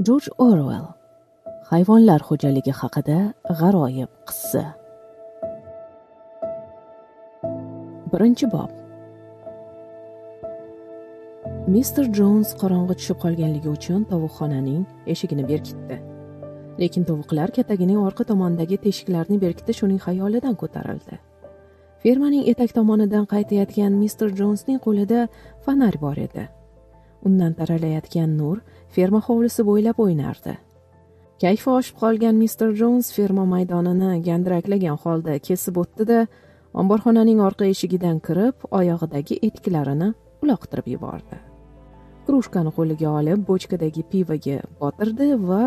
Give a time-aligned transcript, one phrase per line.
[0.00, 0.86] jorj Orwell
[1.68, 3.16] hayvonlar xo'jaligi haqida
[3.60, 4.62] g'aroyib qissa.
[8.12, 8.70] Birinchi bob.
[11.74, 16.00] Mister jons qorong'i tushib qolganligi uchun tovuqxonaning eshigini berkitdi.
[16.80, 21.20] Lekin tovuqlar katagining orqa tomonidagi teshiklarni berkitish uning xayolidan ko'tarildi.
[22.02, 25.28] Fermaning etak tomonidan qaytayotgan mister jonsning qo'lida
[25.64, 26.48] fonar bor edi.
[27.26, 28.60] Undan taralayotgan nur
[28.94, 30.54] ferma hovlisi bo'ylab o'ynardi.
[31.42, 36.26] Kayfi oshib qolgan mister jons ferma maydonini gandiraklagan holda kesib o'tdida
[36.80, 40.12] omborxonaning orqa eshigidan kirib oyog'idagi etiklarini
[40.42, 41.40] uloqtirib yubordi.
[42.26, 45.62] Krushkani qo'liga olib bochkadagi pivoga botirdi va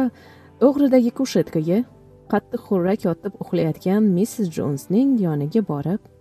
[0.68, 1.84] o'g'ridagi kushetkaga
[2.32, 6.12] qattiq xurrak yotib uxlayotgan missis jonsning yoniga borib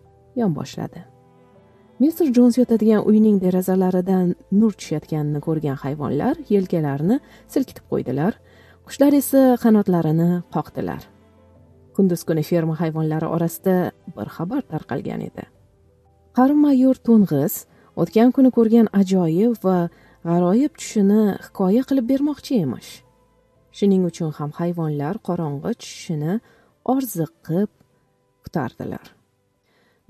[0.40, 1.13] yonboshladi
[2.02, 7.20] mister jons yotadigan uyning derazalaridan nur tushayotganini ko'rgan hayvonlar yelkalarini
[7.52, 8.32] silkitib qo'ydilar.
[8.86, 11.02] Qushlar esa qanotlarini qoqdilar.
[11.96, 13.76] Kunduz kuni ferma hayvonlari orasida
[14.16, 15.44] bir xabar tarqalgan edi.
[16.36, 17.54] Qari mayor to'ng'iz
[18.02, 19.78] o'tgan kuni ko'rgan ajoyib va
[20.26, 22.90] g'aroyib tushini hikoya qilib bermoqchi emish.
[23.76, 26.40] Shuning uchun ham hayvonlar qorong'i tushishini
[26.94, 27.70] orziqib
[28.44, 29.06] kutardilar.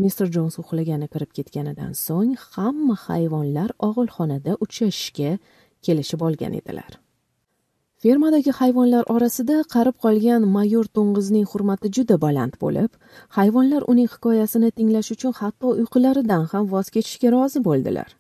[0.02, 5.30] Mister jons uxlagani kirib ketganidan so'ng hamma hayvonlar og'ilxonada uchrashishga
[5.84, 6.92] kelishib olgan edilar.
[8.04, 12.90] Fermadagi hayvonlar orasida qarib qolgan mayor to'ng'izning hurmati juda baland bo'lib
[13.36, 18.10] hayvonlar uning hikoyasini tinglash uchun hatto uyqularidan ham voz kechishga rozi bo'ldilar.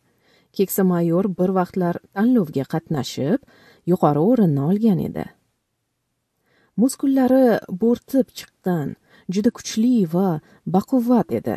[0.56, 3.40] Keksa mayor bir vaqtlar tanlovga qatnashib
[3.90, 5.24] yuqori o'rinni olgan edi.
[6.80, 7.46] Muskullari
[7.82, 8.88] bo'rtib chiqqan
[9.28, 11.56] juda kuchli va baquvvat edi.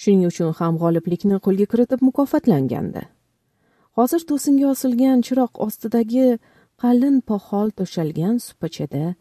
[0.00, 3.02] Shuning uchun ham g'oliblikni qo'lga kiritib mukofotlangandi.
[3.98, 6.26] Hozir to'singa osilgan chiroq ostidagi
[6.82, 9.14] qalin poxol to'shalgan supachada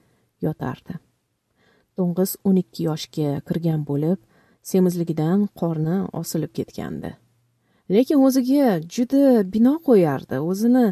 [0.46, 0.96] yotardi.
[1.98, 4.20] To'ng'iz o'n ikki yoshga kirgan bo'lib
[4.72, 7.12] semizligidan qorni osilib ketgandi.
[7.96, 10.86] Lekin o'ziga juda bino qo'yardi o'zini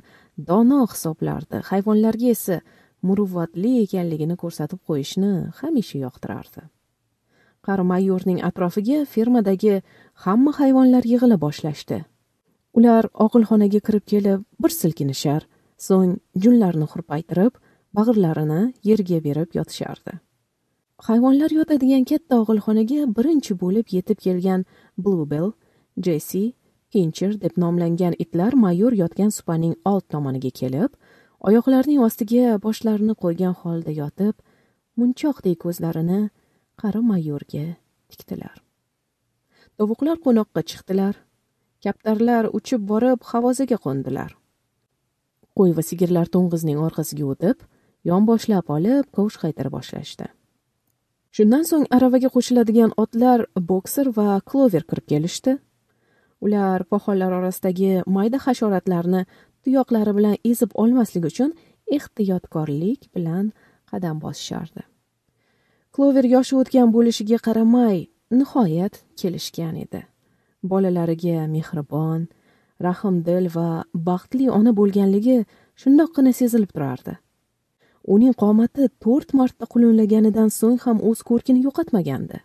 [0.49, 1.61] dono hisoblardi.
[1.69, 2.57] Hayvonlarga esa
[3.07, 6.61] muruvvatli ekanligini ko'rsatib qo'yishni hamisha yoqtirardi.
[7.67, 9.81] Qari mayorning atrofiga fermadagi
[10.25, 11.99] hamma hayvonlar yig'ila boshlashdi.
[12.77, 15.41] Ular og'ilxonaga kirib kelib bir silkinishar
[15.87, 17.53] so'ng junlarini hurpaytirib
[17.97, 20.13] bag'irlarini yerga berib yotishardi.
[21.07, 24.65] Hayvonlar yotadigan katta og'ilxonaga birinchi bo'lib yetib kelgan
[24.97, 25.53] bluebell
[26.07, 26.43] jessi
[26.91, 30.91] pincher deb nomlangan itlar mayor yotgan supaning old tomoniga kelib
[31.47, 34.35] oyoqlarining ostiga boshlarini qo'ygan holda yotib
[34.99, 36.21] munchoqdek ko'zlarini
[36.81, 37.65] qari mayorga
[38.11, 38.57] tikdilar.
[39.77, 41.15] Tovuqlar qo'noqqa chiqdilar.
[41.83, 44.31] Kaptarlar uchib borib havoziga qo'ndilar.
[45.57, 47.63] Qo'y va sigirlar to'ng'izning orqasiga o'tib
[48.09, 50.27] yonboshlab olib kovush qaytara boshlashdi.
[51.35, 55.55] Shundan so'ng aravaga qo'shiladigan otlar bokser va klover kirib kelishdi.
[56.45, 59.25] Ular poxollar orasidagi mayda hasharotlarni
[59.63, 61.51] tuyoqlari bilan ezib olmaslik uchun
[61.97, 63.51] ehtiyotkorlik bilan
[63.91, 64.88] qadam bosishardi.
[65.95, 67.97] Klover yoshi o'tgan bo'lishiga qaramay
[68.39, 70.01] nihoyat kelishgan edi.
[70.71, 72.27] Bolalariga mehribon
[72.87, 73.69] rahmdil va
[74.09, 75.37] baxtli ona bo'lganligi
[75.81, 77.15] shundoqqina sezilib turardi.
[78.13, 82.39] Uning qomati to'rt marta qulunlaganidan so'ng ham o'z ko'rkini yo'qotmagandi.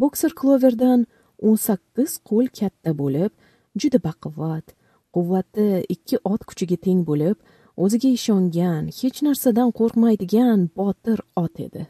[0.00, 1.06] Bokser kloverdan
[1.48, 3.32] o'n sakkiz qo'l katta bo'lib
[3.80, 4.74] juda baquvvat
[5.14, 7.36] quvvati ikki ot kuchiga teng bo'lib
[7.84, 11.84] o'ziga ishongan hech narsadan qo'rqmaydigan botir ot edi.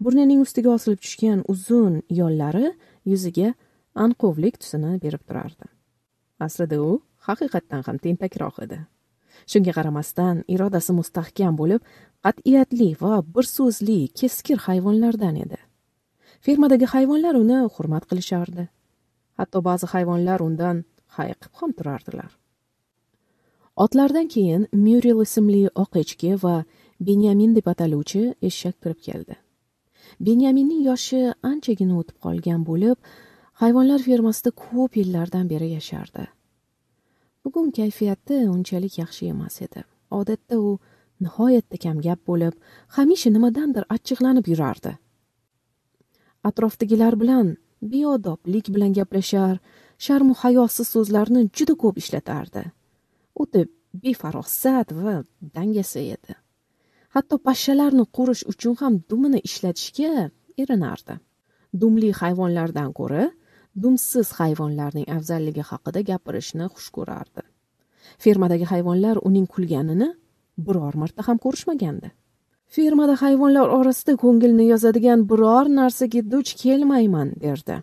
[0.00, 2.72] Burnining ustiga osilib tushgan uzun yollari
[3.12, 3.54] yuziga
[3.94, 5.66] anqovlik tusini berib turardi.
[6.46, 8.78] Aslida u haqiqatdan ham tentakroq edi.
[9.50, 11.80] Shunga qaramasdan irodasi mustahkam bo'lib
[12.26, 15.58] qat'iyatli va bir so'zli keskir hayvonlardan edi.
[16.44, 18.64] Fermadagi hayvonlar uni hurmat qilishardi.
[19.38, 20.84] Hatto ba'zi hayvonlar undan
[21.16, 22.30] hayiqib ham turardilar.
[23.84, 26.56] Otlardan keyin myuril ismli oq echki va
[27.08, 29.36] benyamin deb ataluvchi eshak kirib keldi.
[30.20, 32.98] Benyaminning yoshi anchagina o'tib qolgan bo'lib
[33.62, 36.26] hayvonlar fermasida ko'p yillardan beri yashardi.
[37.44, 39.84] Bugun kayfiyati unchalik yaxshi emas edi.
[40.10, 40.78] Odatda u
[41.24, 42.54] nihoyatda kamgap bo'lib
[42.96, 44.92] hamisha nimadandir achchiqlanib yurardi.
[46.48, 47.56] Atrofdagilar bilan
[47.92, 49.58] beodoblik bilan gaplashar
[49.98, 52.64] sharmu hayosiz so'zlarni juda ko'p ishlatardi.
[53.42, 53.64] O'ta
[54.02, 55.16] befarosat va
[55.56, 56.34] dangasa edi.
[57.16, 60.30] Hatto pashshalarni qurish uchun ham dumini ishlatishga
[60.62, 61.14] erinardi.
[61.80, 63.24] Dumli hayvonlardan ko'ra
[63.82, 67.42] dumsiz hayvonlarning afzalligi haqida gapirishni xush ko'rardi.
[68.24, 70.08] Fermadagi hayvonlar uning kulganini
[70.66, 72.12] biror marta ham ko'rishmagandi.
[72.76, 77.76] Fermada hayvonlar orasida ko'ngilni yozadigan biror narsaga duch kelmayman derdi.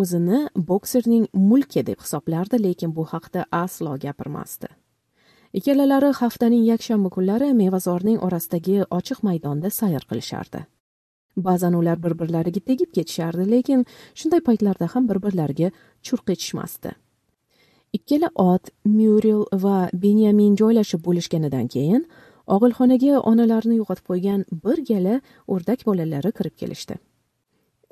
[0.00, 0.40] O'zini
[0.70, 4.68] bokserning mulki deb hisoblardi lekin bu haqda aslo gapirmasdi.
[5.58, 10.64] Ikkalalari haftaning yakshanba kunlari mevazorning orasidagi ochiq maydonda sayr qilishardi.
[11.36, 15.70] Ba'zan ular bir birlariga tegib ketishardi lekin shunday paytlarda ham bir birlariga
[16.06, 16.92] churq etishmasdi
[17.92, 22.04] ikkala ot myuril va benyamin joylashib bo'lishganidan keyin
[22.56, 25.20] og'ilxonaga onalarini yo'qotib qo'ygan bir gala
[25.54, 26.96] o'rdak bolalari kirib kelishdi.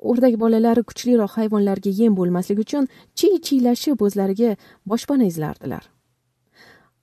[0.09, 2.89] O'rdak bolalari kuchliroq hayvonlarga yem bo'lmasligi uchun
[3.19, 4.55] chiy chiylashib o'zlariga
[4.91, 5.83] boshpana izlardilar.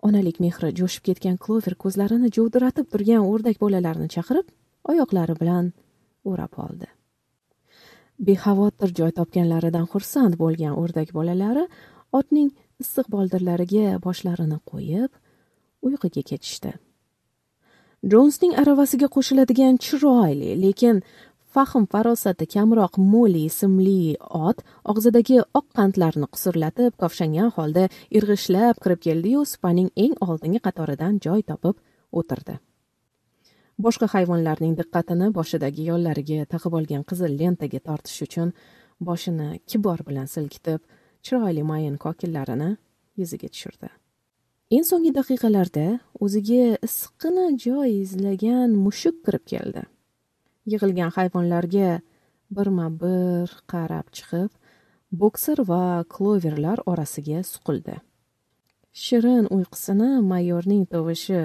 [0.07, 4.47] Onalik mehri jo'shib ketgan klover ko'zlarini jovdiratib turgan o'rdak bolalarni chaqirib
[4.93, 5.73] oyoqlari bilan
[6.31, 6.89] o'rab oldi.
[8.27, 11.65] Bexavotir joy topganlaridan xursand bo'lgan o'rdak bolalari
[12.19, 12.51] otning
[12.83, 15.11] issiq boldirlariga boshlarini qo'yib
[15.87, 16.73] uyquga ketishdi.
[18.13, 21.03] Jonsning aravasiga qo'shiladigan chiroyli lekin
[21.57, 24.17] fahm farosati kamroq moli ismli
[24.47, 24.59] ot
[24.93, 27.85] og'zidagi oq qandlarni qusurlatib kovshangan holda
[28.19, 31.81] irg'ishlab kirib keldiyu supaning eng oldingi qatoridan joy topib
[32.21, 32.59] o'tirdi.
[33.85, 38.53] Boshqa hayvonlarning diqqatini boshidagi yollariga taqib olgan qizil lentaga tortish uchun
[39.09, 40.81] boshini kibor bilan silkitib
[41.25, 42.71] chiroyli mayin kokillarini
[43.21, 43.89] yuziga tushirdi.
[44.77, 45.89] Eng so'nggi daqiqalarda
[46.25, 49.83] o'ziga issiqqina joy izlagan mushuk kirib keldi.
[50.71, 51.91] Yig'ilgan hayvonlarga
[52.57, 54.51] birma bir qarab chiqib
[55.23, 57.97] bokser va kloverlar orasiga suqildi.
[59.05, 61.41] Shirin uyqusini mayorning tovushi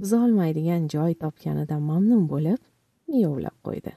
[0.00, 2.60] buzolmaydigan joy topganidan mamnun bo'lib
[3.10, 3.92] miyovlab qo'ydi.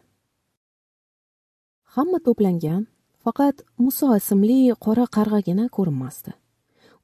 [1.95, 2.81] Hamma to'plangan
[3.25, 3.55] faqat
[3.85, 6.31] muso ismli qora qarg'agina ko'rinmasdi.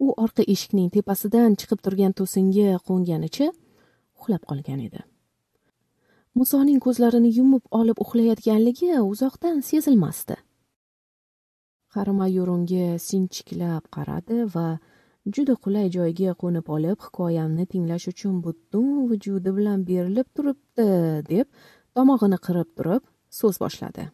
[0.05, 3.47] U orqa eshikning tepasidan chiqib turgan to'singa qo'nganicha
[4.19, 4.99] uxlab qolgan edi.
[6.39, 10.35] Musoning ko'zlarini yumib olib uxlayotganligi uzoqdan sezilmasdi.
[11.93, 14.65] Qari mayor unga sinchiklab qaradi va
[15.37, 20.89] juda qulay joyga qo'nib olib hikoyamni tinglash uchun butun vujudi bilan berilib turibdi
[21.31, 21.47] deb
[21.95, 23.03] tomog'ini qirib turib
[23.39, 24.09] so'z boshladi.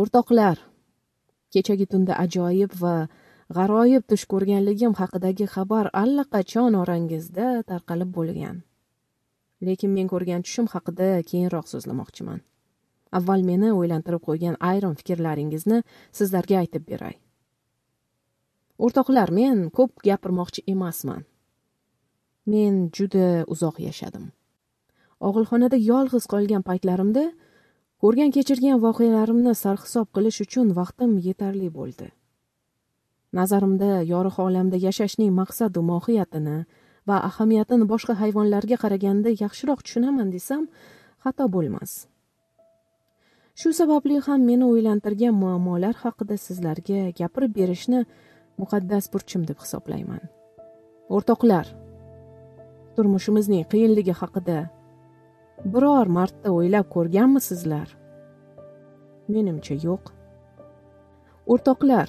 [0.00, 0.56] O'rtoqlar
[1.52, 2.94] kechagi tunda ajoyib va
[3.56, 8.67] g'aroyib tush ko'rganligim haqidagi xabar allaqachon orangizda tarqalib bo'lgan.
[9.66, 12.40] Lekin men ko'rgan tushim haqida keyinroq so'zlamoqchiman.
[13.18, 15.82] Avval meni o'ylantirib qo'ygan ayrim fikrlaringizni
[16.18, 17.16] sizlarga aytib beray.
[18.78, 21.24] O'rtoqlar men ko'p gapirmoqchi emasman.
[22.46, 24.28] Men juda uzoq yashadim.
[25.28, 27.24] Og'ilxonada yolg'iz qolgan paytlarimda
[28.02, 32.08] ko'rgan kechirgan voqealarimni sarhisob qilish uchun vaqtim yetarli bo'ldi.
[33.38, 36.58] Nazarimda yorug' olamda yashashning maqsadu mohiyatini
[37.08, 40.62] va ahamiyatini boshqa hayvonlarga qaraganda yaxshiroq tushunaman desam
[41.24, 41.92] xato bo'lmas.
[43.60, 48.00] Shu sababli ham meni o'ylantirgan muammolar haqida sizlarga gapirib berishni
[48.60, 50.22] muqaddas burchim deb hisoblayman.
[51.16, 51.66] O'rtoqlar
[52.94, 54.58] turmushimizning qiyinligi haqida
[55.74, 57.88] biror marta o'ylab ko'rganmisizlar
[59.34, 60.02] menimcha yo'q.
[61.52, 62.08] O'rtoqlar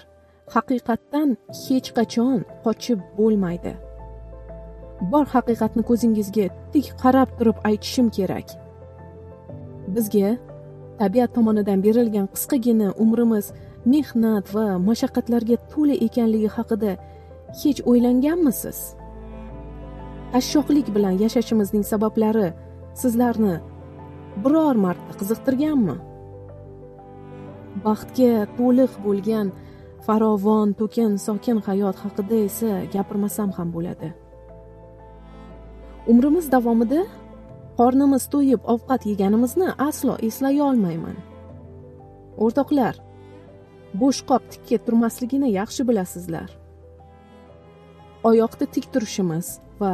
[0.56, 3.74] haqiqatdan hech qachon qochib bo'lmaydi.
[5.02, 8.48] Bor haqiqatni ko'zingizga tik qarab turib aytishim kerak.
[9.96, 10.36] Bizga
[11.00, 13.46] tabiat tomonidan berilgan qisqagina umrimiz
[13.94, 16.92] mehnat va mashaqqatlarga to'la ekanligi haqida
[17.62, 18.80] hech o'ylanganmisiz?
[20.34, 22.48] Qashshoqlik bilan yashashimizning sabablari
[23.02, 23.56] sizlarni
[24.44, 25.98] biror marta qiziqtirganmi?
[27.86, 29.48] Baxtga to'liq bo'lgan
[30.06, 34.10] farovon to'kin sokin hayot haqida esa gapirmasam ham bo'ladi.
[36.12, 37.02] Umrimiz davomida
[37.80, 41.18] qornimiz to'yib ovqat yeganimizni aslo eslay olmayman.
[42.44, 42.96] O'rtoqlar
[44.02, 46.50] bo'sh qop tikka turmasligini yaxshi bilasizlar.
[48.30, 49.48] Oyoqda tik turishimiz
[49.82, 49.94] va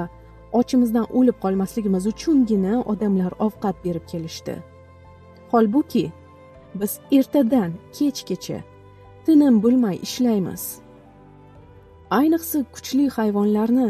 [0.59, 4.55] ochimizdan o'lib qolmasligimiz uchungina odamlar ovqat berib kelishdi.
[5.51, 6.05] Holbuki
[6.79, 8.59] biz ertadan kechgacha
[9.25, 10.63] tinim bilmay ishlaymiz.
[12.19, 13.89] Ayniqsa kuchli hayvonlarni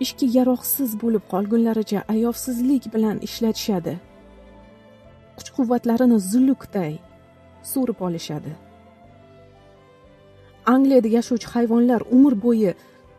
[0.00, 3.94] ishga yaroqsiz bo'lib qolgunlaricha ayovsizlik bilan ishlatishadi.
[5.36, 6.92] Kuch quvvatlarini zulukday
[7.72, 8.52] so'rib olishadi.
[10.74, 12.72] Angliyada yashovchi hayvonlar umr bo'yi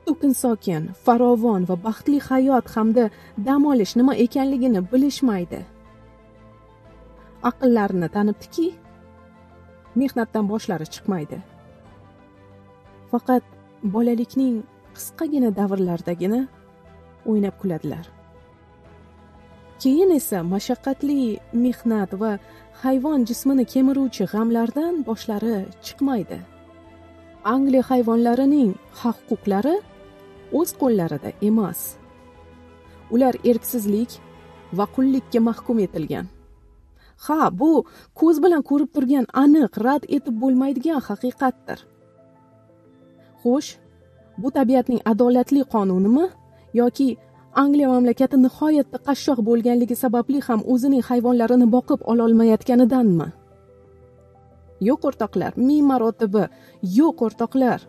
[0.05, 3.05] to'kin sokin farovon va baxtli hayot hamda
[3.47, 5.59] dam olish nima ekanligini bilishmaydi.
[7.49, 8.67] Aqllarini tanibdiki
[9.99, 11.37] mehnatdan boshlari chiqmaydi.
[13.11, 13.43] Faqat
[13.93, 14.55] bolalikning
[14.95, 16.39] qisqagina davrlardagina
[17.29, 18.05] o'ynab kuladilar.
[19.81, 21.21] Keyin esa mashaqqatli
[21.65, 22.31] mehnat va
[22.83, 26.39] hayvon jismini kemiruvchi g'amlardan boshlari chiqmaydi.
[27.53, 29.75] Angliya hayvonlarining haq huquqlari
[30.59, 31.79] o'z qo'llarida emas.
[33.13, 34.11] Ular erksizlik
[34.77, 36.25] va qullikka mahkum etilgan.
[37.25, 37.71] Ha bu
[38.19, 41.79] ko'z bilan ko'rib turgan aniq rad etib bo'lmaydigan haqiqatdir.
[43.41, 43.69] Xo'sh
[44.41, 46.25] bu tabiatning adolatli qonunimi?
[46.79, 47.09] Yoki
[47.61, 53.27] angliya mamlakati nihoyatda qashshoq bo'lganligi sababli ham o'zining hayvonlarini boqib ololmayotganidanmi?
[54.87, 55.51] Yo'q o'rtoqlar.
[55.67, 56.43] Ming marotaba.
[56.99, 57.79] Yo'q o'rtoqlar.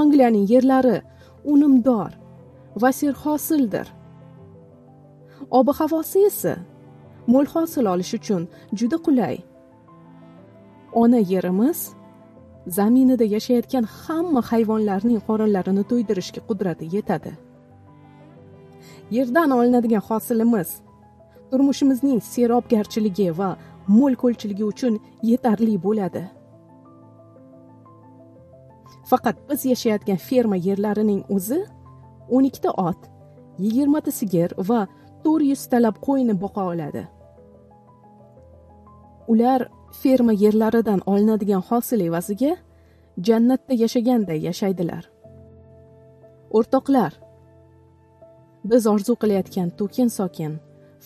[0.00, 0.96] Angliyaning yerlari
[1.52, 2.10] unumdor
[2.82, 3.86] va serhosildir
[5.50, 6.54] ob havosi esa
[7.32, 8.42] mo'l hosil olish uchun
[8.78, 9.36] juda qulay.
[10.92, 11.78] Ona yerimiz
[12.76, 17.32] zaminida yashayotgan hamma hayvonlarning qorinlarini to'ydirishga qudrati yetadi.
[19.16, 20.70] Yerdan olinadigan hosilimiz
[21.50, 23.50] turmushimizning serobgarchiligi va
[23.96, 24.94] mo'l ko'lchiligi uchun
[25.30, 26.24] yetarli bo'ladi.
[29.10, 31.60] Faqat biz yashayotgan ferma yerlarining o'zi
[32.34, 33.00] o'n ikkita ot
[33.64, 34.80] yigirmata sigir va
[35.24, 37.02] to'rt yuztalab qo'yni boqa oladi.
[39.32, 39.60] Ular
[39.92, 42.56] ferma yerlaridan olinadigan hosil evaziga
[43.26, 45.04] jannatda yashaganday yashaydilar.
[46.50, 47.12] O'rtoqlar
[48.64, 50.52] biz orzu qilayotgan to'kin sokin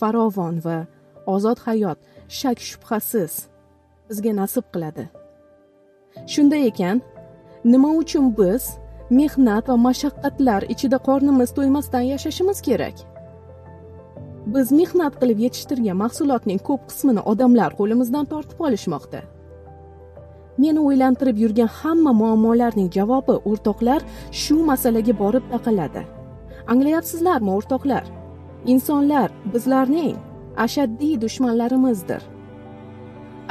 [0.01, 0.79] farovon va
[1.35, 1.99] ozod hayot
[2.29, 3.33] shak shubhasiz
[4.09, 5.05] bizga nasib qiladi.
[6.33, 6.97] Shunday ekan
[7.73, 8.63] nima uchun biz
[9.19, 12.97] mehnat va mashaqqatlar ichida qornimiz to'ymasdan yashashimiz kerak?
[14.47, 19.21] Biz mehnat qilib yetishtirgan mahsulotning ko'p qismini odamlar qo'limizdan tortib olishmoqda.
[20.63, 24.01] Meni o'ylantirib yurgan hamma muammolarning javobi o'rtoqlar
[24.43, 26.03] shu masalaga borib taqaladi.
[26.73, 28.05] Anglayapsizlarmi o'rtoqlar?
[28.73, 30.17] Insonlar bizlarning
[30.65, 32.23] ashaddiy dushmanlarimizdir.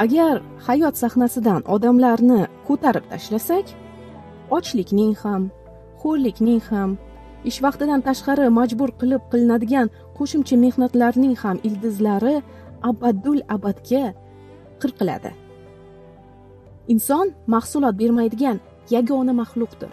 [0.04, 3.66] Agar hayot sahnasidan odamlarni ko'tarib tashlasak
[4.58, 5.42] ochlikning ham
[6.02, 6.90] xo'rlikning ham
[7.50, 9.90] ish vaqtidan tashqari majbur qilib qilinadigan
[10.22, 12.34] qo'shimcha mehnatlarning ham ildizlari
[12.90, 14.04] abadul abadga
[14.82, 15.32] qirqiladi.
[16.92, 18.58] Inson mahsulot bermaydigan
[18.94, 19.92] yagona maxluqdir.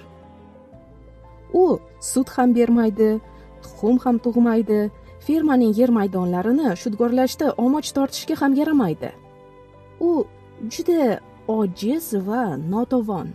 [1.62, 1.66] U
[2.12, 3.10] sut ham bermaydi
[3.64, 4.80] tuxum ham tug'maydi
[5.26, 9.12] fermaning yer maydonlarini shudgorlashda omoch tortishga ham yaramaydi.
[10.10, 10.12] U
[10.74, 11.20] juda
[11.58, 12.44] ojiz va
[12.74, 13.30] notavon.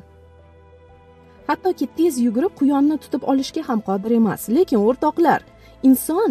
[1.49, 5.41] Hattoki tez yugurib quyonni tutib olishga ham qodir emas lekin o'rtoqlar
[5.89, 6.31] inson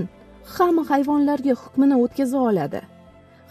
[0.55, 2.81] hamma hayvonlarga hukmini o'tkaza oladi.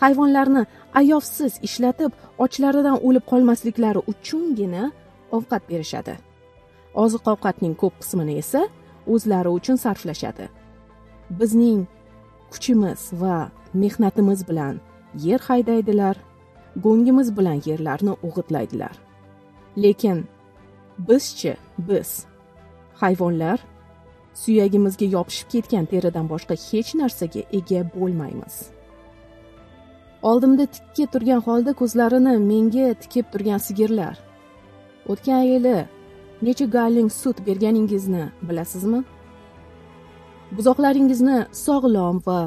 [0.02, 0.62] Hayvonlarni
[1.00, 2.12] ayovsiz ishlatib
[2.44, 4.84] ochlaridan o'lib qolmasliklari uchungina
[5.36, 6.14] ovqat berishadi.
[7.02, 8.62] Oziq ovqatning ko'p qismini esa
[9.12, 10.46] o'zlari uchun sarflashadi.
[11.38, 11.80] Bizning
[12.52, 13.36] kuchimiz va
[13.82, 14.74] mehnatimiz bilan
[15.26, 16.16] yer haydaydilar
[16.84, 18.94] go'ngimiz bilan yerlarni o'g'itlaydilar.
[19.82, 20.18] Lekin
[21.08, 22.10] bizchi biz
[22.94, 23.58] hayvonlar
[24.34, 28.54] suyagimizga yopishib ketgan teridan boshqa hech narsaga ega bo'lmaymiz.
[30.30, 34.16] Oldimda tikka turgan holda ko'zlarini menga tikib turgan sigirlar.
[35.12, 35.78] O'tgan yili
[36.46, 39.00] necha galling sut berganingizni bilasizmi?
[40.56, 42.38] Buzoqlaringizni sog'lom va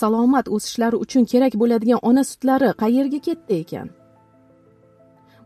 [0.00, 3.88] salomat o'sishlari uchun kerak bo'ladigan ona sutlari qayerga ketdi ekan?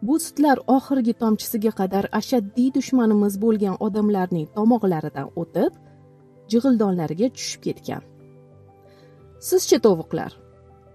[0.06, 5.72] Bu sutlar oxirgi tomchisiga qadar ashaddiy dushmanimiz bo'lgan odamlarning tomoqlaridan o'tib
[6.52, 8.02] jig'ildonlariga tushib ketgan.
[9.48, 10.32] Sizchi tovuqlar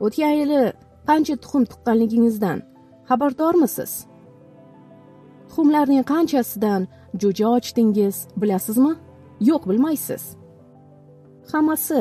[0.06, 0.62] o'tgan yili
[1.10, 2.60] qancha tuxum tuqqanligingizdan
[3.10, 3.92] xabardormisiz?
[5.50, 6.82] Tuxumlarning qanchasidan
[7.22, 8.94] jo'ja ochdingiz bilasizmi?
[9.50, 10.24] Yo'q bilmaysiz.
[11.52, 12.00] Hammasi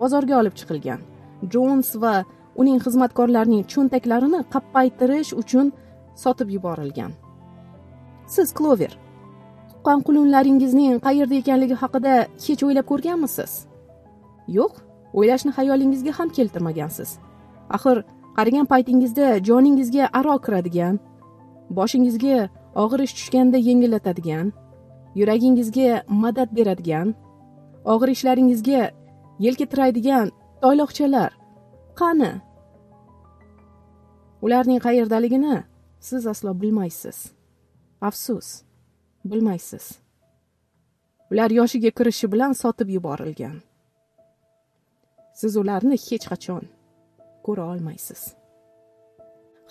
[0.00, 1.00] bozorga olib chiqilgan.
[1.52, 2.14] Jons va
[2.60, 5.66] uning xizmatkorlarining cho'ntaklarini qappaytirish uchun
[6.22, 7.12] sotib yuborilgan.
[8.34, 8.92] Siz klover
[9.80, 13.52] tuqqan qulunlaringizning qayerda ekanligi haqida hech o'ylab ko'rganmisiz?
[14.56, 14.72] Yo'q
[15.18, 17.10] o'ylashni xayolingizga ham keltirmagansiz.
[17.76, 17.96] Axir
[18.36, 20.94] qarigan paytingizda joningizga aro kiradigan
[21.78, 22.36] boshingizga
[22.82, 24.46] og'ir ish tushganda yengillatadigan
[25.18, 25.90] yuragingizga
[26.22, 27.08] madad beradigan
[27.92, 28.82] og'ir ishlaringizga
[29.44, 30.26] yelka tiraydigan
[30.62, 31.30] toyloqchalar
[32.00, 32.32] qani?
[34.44, 35.56] Ularning qayerdaligini
[36.08, 37.18] siz aslo bilmaysiz.
[38.08, 38.69] Afsus.
[39.24, 39.98] Bilmaysiz.
[41.32, 43.56] Ular yoshiga kirishi bilan sotib yuborilgan.
[45.40, 46.64] Siz ularni hech qachon
[47.46, 48.20] ko'ra olmaysiz.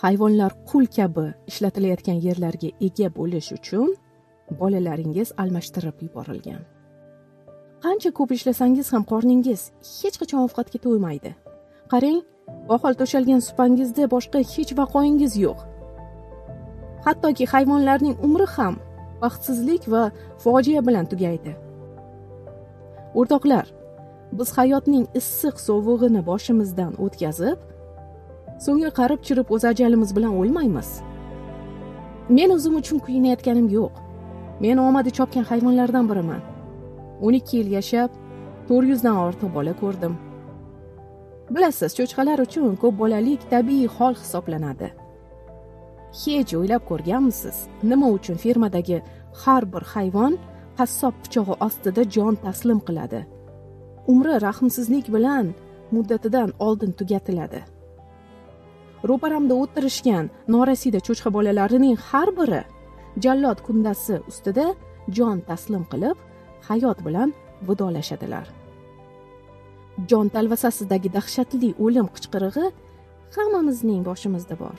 [0.03, 3.89] Hayvonlar qul kabi ishlatilayotgan yerlarga ega bo'lish uchun
[4.59, 6.61] bolalaringiz almashtirib yuborilgan.
[7.83, 9.61] Qancha ko'p ishlasangiz ham qorningiz
[9.99, 11.31] hech qachon ovqatga to'ymaydi.
[11.91, 12.19] Qarang
[12.75, 15.59] ohol to'shalgan supangizda boshqa hech vaqoingiz yo'q.
[17.05, 18.75] Hattoki hayvonlarning umri ham
[19.23, 20.03] baxtsizlik va
[20.43, 21.55] fojia bilan tugaydi.
[23.19, 23.67] O'rtoqlar
[24.39, 27.59] biz hayotning issiq sovug'ini boshimizdan o'tkazib
[28.65, 30.89] so'ngra qarib chirib o'z ajalimiz bilan o'lmaymiz.
[32.37, 33.91] Men o'zim uchun kuyinayotganim yo'q.
[34.63, 36.41] Men omadi chopgan hayvonlardan biriman.
[37.25, 38.09] O'n ikki yil yashab
[38.67, 40.13] to'rt yuzdan ortiq bola ko'rdim.
[41.55, 44.89] Bilasiz cho'chqalar uchun ko'p bolalik tabiiy hol hisoblanadi.
[46.13, 47.57] Hech o'ylab ko'rganmisiz?
[47.83, 49.01] Nima uchun fermadagi
[49.41, 50.37] har bir hayvon
[50.77, 53.21] qassob pichog'i ostida jon taslim qiladi?
[54.11, 55.53] Umri rahmsizlik bilan
[55.91, 57.61] muddatidan oldin tugatiladi.
[59.09, 62.61] Ro'paramda o'tirishgan norasida cho'chqa bolalarining har biri
[63.23, 64.65] jallod kundasi ustida
[65.17, 66.17] jon taslim qilib
[66.69, 67.33] hayot bilan
[67.67, 68.47] vidolashadilar.
[70.09, 72.65] Jon talvasasidagi dahshatli o'lim qichqirig'i
[73.35, 74.77] hammamizning boshimizda bor.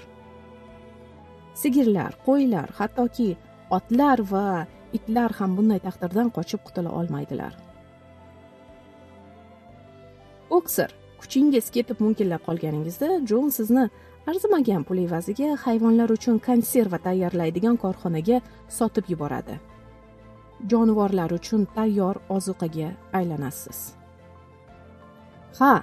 [1.54, 3.36] Sigirlar qo'ylar hattoki
[3.70, 7.52] otlar va itlar ham bunday taqdirdan qochib qutula olmaydilar.
[10.50, 10.90] Oksir
[11.20, 13.84] kuchingiz ketib munkillab qolganingizda jon sizni
[14.30, 18.40] arzimagan pul evaziga hayvonlar uchun konserva tayyorlaydigan korxonaga
[18.78, 19.58] sotib yuboradi.
[20.70, 23.78] Jonivorlar uchun tayyor ozuqaga aylanasiz.
[25.58, 25.74] Ha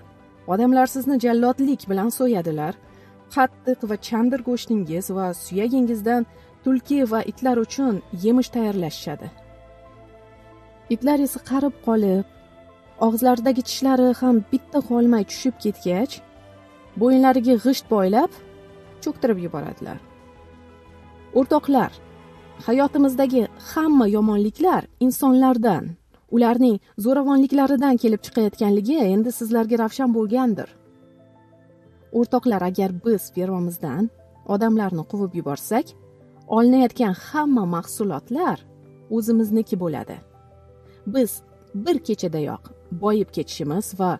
[0.47, 2.73] odamlar sizni jallodlik bilan so'yadilar.
[3.35, 6.23] Qattiq va chandir go'shtingiz va suyagingizdan
[6.63, 9.27] tulki va itlar uchun yemish tayyorlashishadi
[10.95, 12.25] itlar esa qarib qolib
[13.05, 16.13] og'izlaridagi tishlari ham bitta qolmay tushib ketgach
[17.01, 18.31] bo'yinlariga g'isht boylab
[19.03, 19.97] cho'ktirib yuboradilar.
[21.39, 21.91] O'rtoqlar
[22.67, 25.83] hayotimizdagi hamma yomonliklar insonlardan
[26.35, 30.69] ularning zo'ravonliklaridan kelib chiqayotganligi endi sizlarga ravshan bo'lgandir.
[32.17, 34.09] O'rtoqlar agar biz fermamizdan
[34.53, 35.85] odamlarni quvib yuborsak
[36.57, 38.57] olinayotgan hamma mahsulotlar
[39.15, 40.17] o'zimizniki bo'ladi.
[41.13, 41.31] Biz
[41.85, 42.63] bir kechadayoq
[43.03, 44.11] boyib ketishimiz va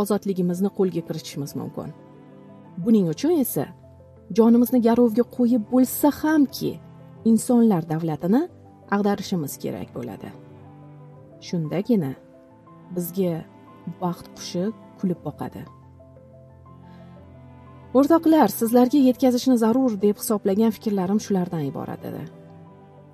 [0.00, 1.90] ozodligimizni qo'lga kiritishimiz mumkin.
[2.84, 3.66] Buning uchun esa
[4.38, 6.72] jonimizni garovga qo'yib bo'lsa hamki
[7.30, 8.42] insonlar davlatini
[8.94, 10.28] ag'darishimiz kerak bo'ladi.
[11.46, 12.12] Shundagina
[12.94, 13.34] bizga
[14.02, 14.64] baxt qushi
[15.00, 15.62] kulib boqadi.
[17.98, 22.22] O'rtoqlar sizlarga yetkazishni zarur deb hisoblagan fikrlarim shulardan iborat edi.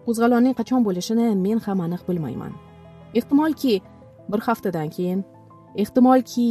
[0.07, 2.53] Qo'zg'alonning qachon bo'lishini men ham aniq bilmayman.
[3.18, 3.75] Ehtimolki
[4.31, 5.20] bir haftadan keyin
[5.83, 6.49] ehtimolki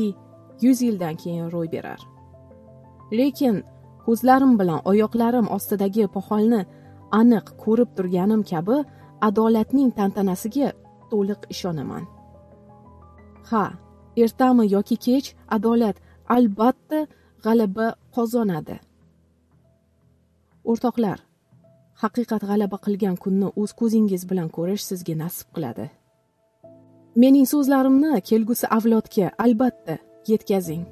[0.66, 2.02] yuz yildan keyin ro'y berar.
[3.20, 3.56] Lekin
[4.06, 6.62] ko'zlarim bilan oyoqlarim ostidagi poxolni
[7.22, 8.78] aniq ko'rib turganim kabi
[9.28, 10.70] adolatning tantanasiga
[11.12, 12.04] to'liq ishonaman.
[13.50, 13.66] Ha
[14.24, 15.98] ertami yoki kech adolat
[16.36, 17.00] albatta
[17.46, 18.78] g'alaba qozonadi.
[20.72, 21.20] O'rtoqlar
[22.04, 25.86] haqiqat g'alaba qilgan kunni o'z ko'zingiz bilan ko'rish sizga nasib qiladi.
[27.22, 29.96] Mening so'zlarimni kelgusi avlodga albatta
[30.32, 30.84] yetkazing.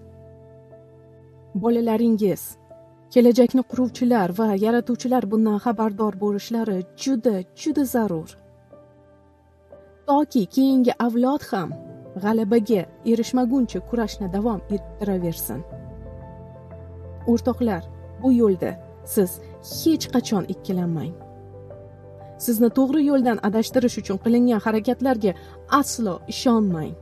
[1.63, 2.43] Bolalaringiz
[3.13, 8.29] kelajakni quruvchilar va yaratuvchilar bundan xabardor bo'lishlari juda juda zarur.
[10.07, 11.69] Toki keyingi avlod ham
[12.23, 12.81] g'alabaga
[13.11, 15.61] erishmaguncha kurashni davom ettiraversin.
[17.31, 17.83] O'rtoqlar
[18.21, 18.71] bu yo'lda
[19.13, 19.39] siz
[19.77, 21.13] hech qachon ikkilanmang.
[22.45, 25.31] Sizni to'g'ri yo'ldan adashtirish uchun qilingan harakatlarga
[25.79, 26.93] aslo ishonmang.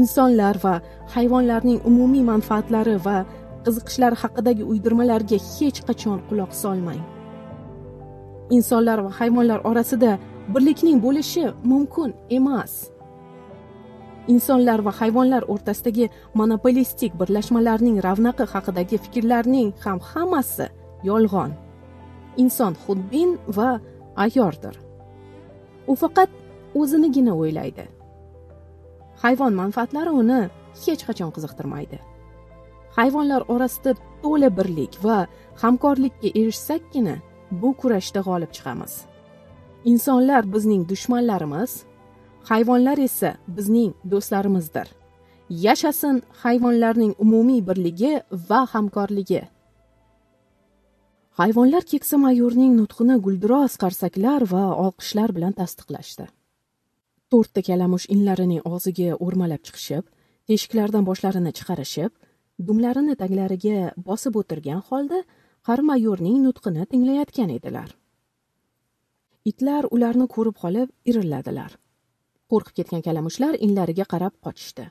[0.00, 0.74] Insonlar va
[1.14, 3.18] hayvonlarning umumiy manfaatlari va
[3.64, 7.00] qiziqishlari haqidagi uydirmalarga hech qachon quloq solmang.
[8.56, 10.12] Insonlar va hayvonlar orasida
[10.54, 12.72] birlikning bo'lishi mumkin emas.
[14.28, 20.68] Insonlar va hayvonlar o'rtasidagi monopolistik birlashmalarning ravnaqi haqidagi fikrlarning ham hammasi
[21.04, 21.52] yolg'on.
[22.36, 23.80] Inson xudbin va
[24.16, 24.74] ayyordir.
[25.90, 26.30] U faqat
[26.74, 27.86] o'zinigina o'ylaydi.
[29.22, 30.40] Hayvon manfaatlari uni
[30.84, 31.98] hech qachon qiziqtirmaydi.
[32.96, 35.18] Hayvonlar orasida to'la birlik va
[35.62, 37.16] hamkorlikka erishsakkina
[37.60, 38.92] bu kurashda g'olib chiqamiz.
[39.90, 41.72] Insonlar bizning dushmanlarimiz
[42.48, 44.88] hayvonlar esa bizning do'stlarimizdir.
[45.50, 48.12] Yashasin hayvonlarning umumiy birligi
[48.48, 49.42] va hamkorligi.
[51.40, 56.26] Hayvonlar keksa mayorning nutqini gulduros qarsaklar va olqishlar bilan tasdiqlashdi.
[57.30, 60.04] To'rtta kalamush inlarining og'ziga o'rmalab chiqishib
[60.48, 62.12] teshiklardan boshlarini chiqarishib
[62.66, 65.22] dumlarini taglariga bosib o'tirgan holda
[65.66, 67.90] qari mayorning nutqini tinglayotgan edilar.
[69.50, 71.70] Itlar ularni ko'rib qolib irilladilar.
[72.50, 74.86] Qo'rqib ketgan kalamushlar inlariga qarab qochishdi.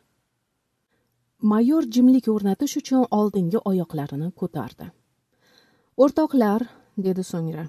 [1.51, 4.87] Mayor jimlik o'rnatish uchun oldingi oyoqlarini ko'tardi.
[6.03, 6.61] O'rtoqlar
[7.05, 7.65] dedi so'ngra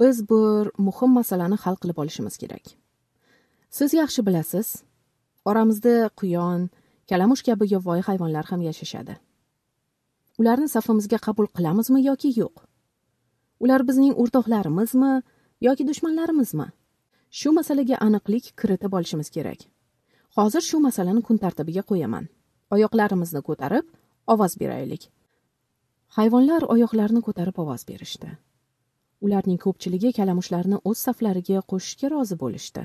[0.00, 2.64] biz bir muhim masalani hal qilib olishimiz kerak.
[3.70, 4.68] Siz yaxshi bilasiz
[5.44, 6.70] oramizda quyon
[7.10, 9.14] kalamush kabi yovvoyi hayvonlar ham yashashadi.
[10.40, 12.54] Ularni safimizga qabul qilamizmi yoki yo'q?
[13.64, 15.12] Ular bizning o'rtoqlarimizmi
[15.66, 16.66] yoki dushmanlarimizmi?
[17.38, 19.60] Shu masalaga aniqlik kiritib olishimiz kerak.
[20.36, 22.24] Hozir shu masalani kun tartibiga qo'yaman.
[22.74, 23.86] Oyoqlarimizni ko'tarib
[24.32, 25.02] ovoz beraylik.
[26.16, 28.30] Hayvonlar oyoqlarini ko'tarib ovoz berishdi.
[29.24, 32.82] Ularning ko'pchiligi kalamushlarni o'z saflariga qo'shishga rozi bo'lishdi.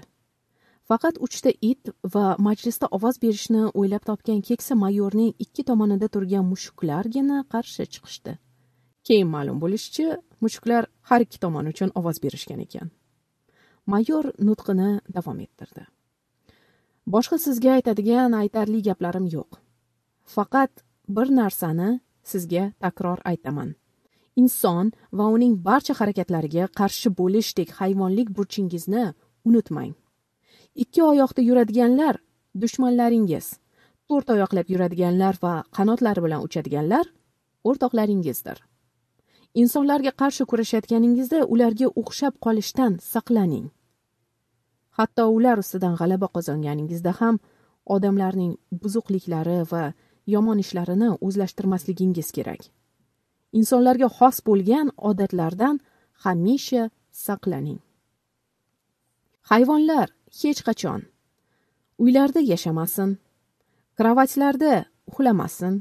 [0.89, 7.41] Faqat uchta it va majlisda ovoz berishni o'ylab topgan keksa mayorning ikki tomonida turgan mushuklargina
[7.53, 8.37] qarshi chiqishdi.
[9.07, 10.07] Keyin ma'lum bo'lishicha
[10.43, 12.87] mushuklar har ikki tomon uchun ovoz berishgan ekan.
[13.93, 15.83] Mayor nutqini davom ettirdi.
[17.13, 19.49] Boshqa sizga aytadigan aytarli gaplarim yo'q.
[20.35, 20.71] Faqat
[21.15, 21.89] bir narsani
[22.31, 23.75] sizga takror aytaman.
[24.41, 29.05] Inson va uning barcha harakatlariga qarshi bo'lishdek hayvonlik burchingizni
[29.47, 29.93] unutmang.
[30.83, 32.15] Ikki oyoqda yuradiganlar
[32.61, 33.47] dushmanlaringiz
[34.09, 37.05] to'rt oyoqlab yuradiganlar va qanotlari bilan uchadiganlar
[37.69, 38.57] o'rtoqlaringizdir.
[39.61, 43.65] Insonlarga qarshi kurashayotganingizda ularga o'xshab qolishdan saqlaning.
[44.97, 47.35] Hatto ular ustidan g'alaba qozonganingizda ham
[47.95, 49.83] odamlarning buzuqliklari va
[50.33, 52.61] yomon ishlarini o'zlashtirmasligingiz kerak.
[53.59, 55.75] Insonlarga xos bo'lgan odatlardan
[56.23, 56.83] hamisha
[57.25, 57.79] saqlaning.
[59.49, 60.07] Hayvonlar
[60.41, 61.01] hech qachon
[62.03, 63.09] uylarda yashamasin
[63.97, 64.73] kravatlarda
[65.09, 65.75] uxlamasin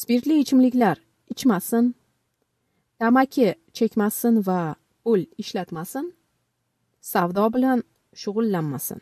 [0.00, 0.96] spirtli ichimliklar
[1.32, 1.84] ichmasin
[3.00, 4.60] tamaki chekmasin va
[5.04, 6.06] pul ishlatmasin
[7.12, 7.78] savdo bilan
[8.20, 9.00] shug'ullanmasin.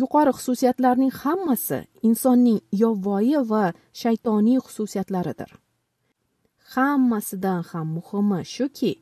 [0.00, 3.64] Yuqori xususiyatlarning hammasi insonning yovvoyi va
[4.00, 5.50] shaytoniy xususiyatlaridir.
[6.74, 8.92] Hammasidan ham muhimi shuki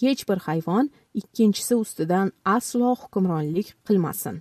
[0.00, 0.90] hech bir hayvon
[1.20, 4.36] ikkinchisi ustidan aslo hukmronlik qilmasin.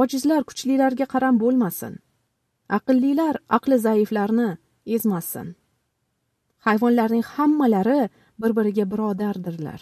[0.00, 1.94] Ojizlar kuchlilarga qaram bo'lmasin.
[2.76, 4.50] Aqllilar aqli zaiflarni
[4.94, 5.48] ezmasin.
[6.66, 8.02] Hayvonlarning hammalari
[8.40, 9.80] bir biriga birodardirlar.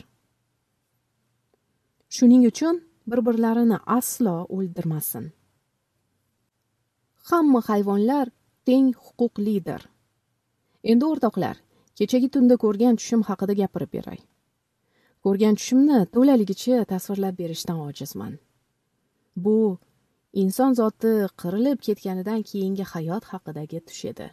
[2.15, 2.77] Shuning uchun
[3.11, 5.25] bir birlarini aslo o'ldirmasin.
[7.29, 8.27] Hamma hayvonlar
[8.69, 9.83] teng huquqlidir.
[10.91, 11.57] Endi o'rtoqlar
[11.99, 14.21] kechagi tunda ko'rgan tushim haqida gapirib beray.
[15.25, 18.35] Ko'rgan tushimni to'laligicha tasvirlab berishdan ojizman.
[19.45, 19.57] Bu
[20.43, 24.29] inson zoti qirilib ketganidan keyingi hayot haqidagi tush edi.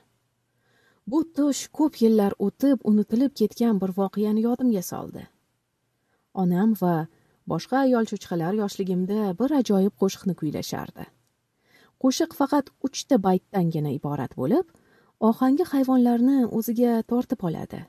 [1.12, 5.24] Bu tush ko'p yillar o'tib unutilib ketgan bir voqeani yodimga soldi.
[6.44, 6.96] Onam va
[7.52, 11.06] boshqa ayol cho'chqalar yoshligimda bir ajoyib qo'shiqni kuylashardi.
[12.04, 14.66] Qo'shiq faqat uchta baytdangina iborat bo'lib
[15.30, 17.80] ohangi hayvonlarni o'ziga tortib oladi.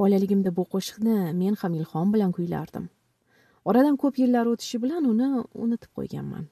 [0.00, 2.84] Bolaligimda bu qo'shiqni men ham ilhom bilan kuylardim.
[3.68, 5.28] Oradan ko'p yillar o'tishi bilan uni
[5.64, 6.44] unutib qo'yganman.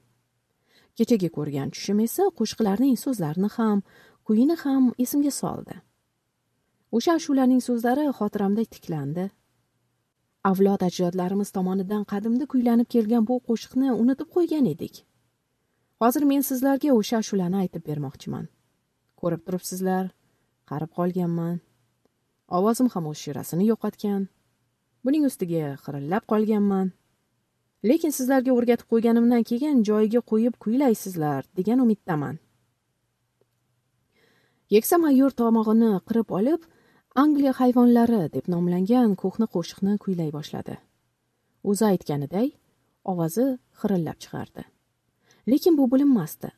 [0.97, 3.79] Kechagi ko'rgan tushim esa qo'shiqlarning so'zlarini ham
[4.27, 5.77] kuyini ham esimga soldi.
[6.97, 9.25] O'sha ashulaning so'zlari xotiramda tiklandi.
[10.45, 15.05] Avlod ajdodlarimiz tomonidan qadimda kuylanib kelgan bu qo'shiqni unutib qo'ygan edik.
[16.03, 18.49] Hozir men sizlarga o'sha ashulani aytib bermoqchiman.
[19.21, 20.09] Ko'rib turibsizlar
[20.71, 21.61] qarib qolganman.
[22.59, 24.27] Ovozim ham o'z shirasini yo'qotgan.
[25.05, 26.91] Buning ustiga xirillab qolganman.
[27.91, 32.37] Lekin sizlarga o'rgatib qo'yganimdan keyin joyiga qo'yib kuylaysizlar degan umiddaman.
[34.73, 36.63] Keksa mayor tomog'ini qirib olib
[37.15, 40.77] angliya hayvonlari deb nomlangan ko'hna qo'shiqni kuylay boshladi.
[41.69, 42.49] O'zi aytganiday
[43.13, 43.47] ovozi
[43.81, 44.63] xirillab chiqardi.
[45.51, 46.51] Lekin bu bilinmasdi.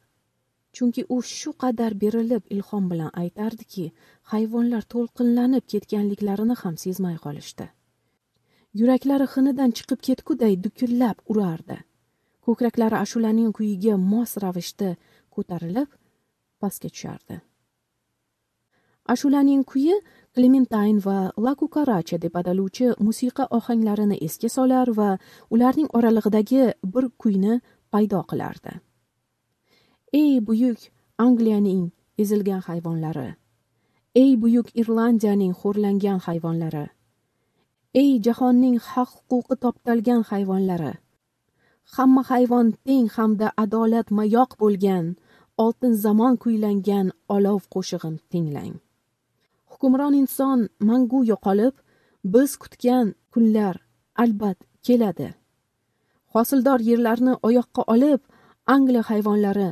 [0.74, 3.86] Chunki u shu qadar berilib ilhom bilan aytardiki
[4.32, 7.66] hayvonlar to'lqinlanib ketganliklarini ham sezmay qolishdi.
[8.78, 11.78] Yuraklari xinidan chiqib ketguday dukullab urardi.
[12.46, 14.90] Ko'kraklari ashulaning kuyiga mos ravishda
[15.34, 15.88] ko'tarilib
[16.60, 17.36] pastga tushardi.
[19.12, 19.94] Ashulaning kuyi
[20.34, 25.10] klementain va la Cucaracha deb ataluvchi musiqa ohanglarini esga solar va
[25.54, 27.60] ularning oralig'idagi bir kuyni
[27.92, 28.72] paydo qilardi.
[30.20, 30.78] Ey buyuk
[31.18, 31.84] angliyaning
[32.18, 33.28] ezilgan hayvonlari!
[34.22, 36.86] Ey buyuk irlandiyaning xo'rlangan hayvonlari!
[38.02, 40.94] Ey jahonning haq huquqi toptalgan hayvonlari!
[41.94, 45.06] Hamma hayvon teng hamda adolat mayoq bo'lgan
[45.64, 48.83] oltin zamon kuylangan olov qo'shig'im tinglang!
[49.74, 51.74] Hukmron inson mangu yo'qolib
[52.34, 53.76] biz kutgan kunlar
[54.22, 55.28] albat keladi.
[56.34, 58.20] Hosildor yerlarni oyoqqa olib
[58.74, 59.70] angliya hayvonlari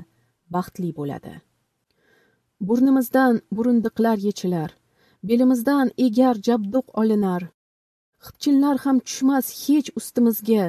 [0.54, 1.34] baxtli bo'ladi.
[2.68, 4.70] Burnimizdan burundiqlar yechilar
[5.28, 7.42] belimizdan egar jabduq olinar.
[8.26, 10.64] Xipchinlar ham tushmas hech ustimizga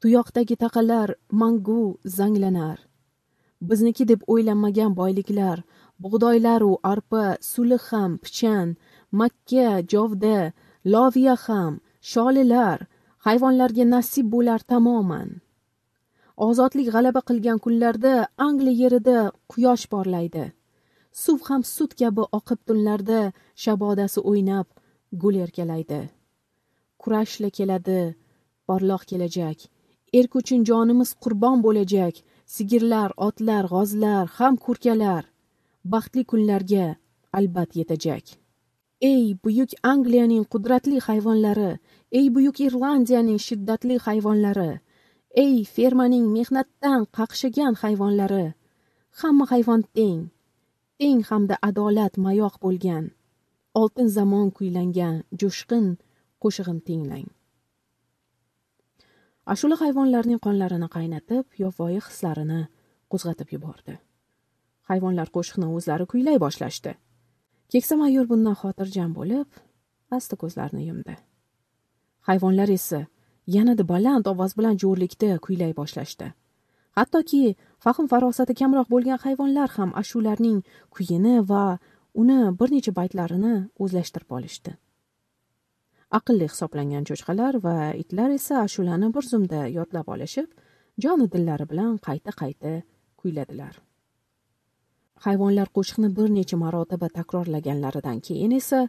[0.00, 1.08] tuyoqdagi taqalar
[1.40, 1.82] mangu
[2.18, 2.78] zanglanar.
[3.68, 5.58] Bizniki deb o'ylanmagan boyliklar
[6.02, 8.68] bug'doylaru arpa suli ham pichan
[9.20, 10.38] makka jovda
[10.92, 11.72] loviya ham
[12.10, 12.78] sholilar
[13.26, 15.28] hayvonlarga nasib bo'lar tamoman.
[16.46, 18.14] Ozodlik g'alaba qilgan kunlarda
[18.46, 19.18] angliya yerida
[19.50, 20.44] quyosh porlaydi.
[21.22, 23.20] Suv ham sut kabi oqib tunlarda
[23.62, 24.66] shabodasi o'ynab
[25.20, 26.02] gul erkalaydi.
[27.00, 28.00] Kurashla keladi
[28.66, 29.58] porloq kelajak.
[30.18, 32.14] Erk uchun jonimiz qurbon bo'lajak.
[32.54, 35.24] Sigirlar otlar g'ozlar ham kurkalar.
[35.92, 36.86] Baxtli kunlarga
[37.38, 38.24] albat yetajak.
[39.00, 41.72] Ey buyuk angliyaning qudratli hayvonlari
[42.18, 44.72] ey buyuk irlandiyaning shiddatli hayvonlari
[45.42, 48.46] ey fermaning mehnatdan qaqshagan hayvonlari
[49.20, 50.20] hamma hayvon teng
[50.98, 53.04] teng hamda adolat mayoq bo'lgan
[53.80, 55.86] oltin zamon kuylangan jo'shqin
[56.42, 57.28] qo'shig'im tinglang
[59.52, 62.60] ashula hayvonlarning qonlarini qaynatib yovvoyi hislarini
[63.12, 63.94] qo'zg'atib yubordi.
[64.90, 66.92] Hayvonlar qo'shiqni o'zlari kuylay boshlashdi.
[67.72, 69.48] Keksa mayor bundan xotirjam bo'lib
[70.16, 71.14] asta ko'zlarini yumdi.
[72.28, 73.00] Hayvonlar esa
[73.56, 76.32] yanada baland ovoz bilan jo'rlikda kuylay boshlashdi.
[76.98, 77.42] Hattoki
[77.84, 80.60] fahm farosati kamroq bo'lgan hayvonlar ham ashularning
[80.94, 81.64] kuyini va
[82.22, 84.72] uni bir necha baytlarini o'zlashtirib olishdi.
[86.18, 90.48] Aqlli hisoblangan cho'chqalar va itlar esa ashulani bir zumda yodlab olishib
[91.04, 92.72] jonu dillari bilan qayta qayta
[93.20, 93.85] kuyladilar.
[95.24, 98.80] Hayvonlar qo'shiqni bir necha marotaba takrorlaganlaridan keyin esa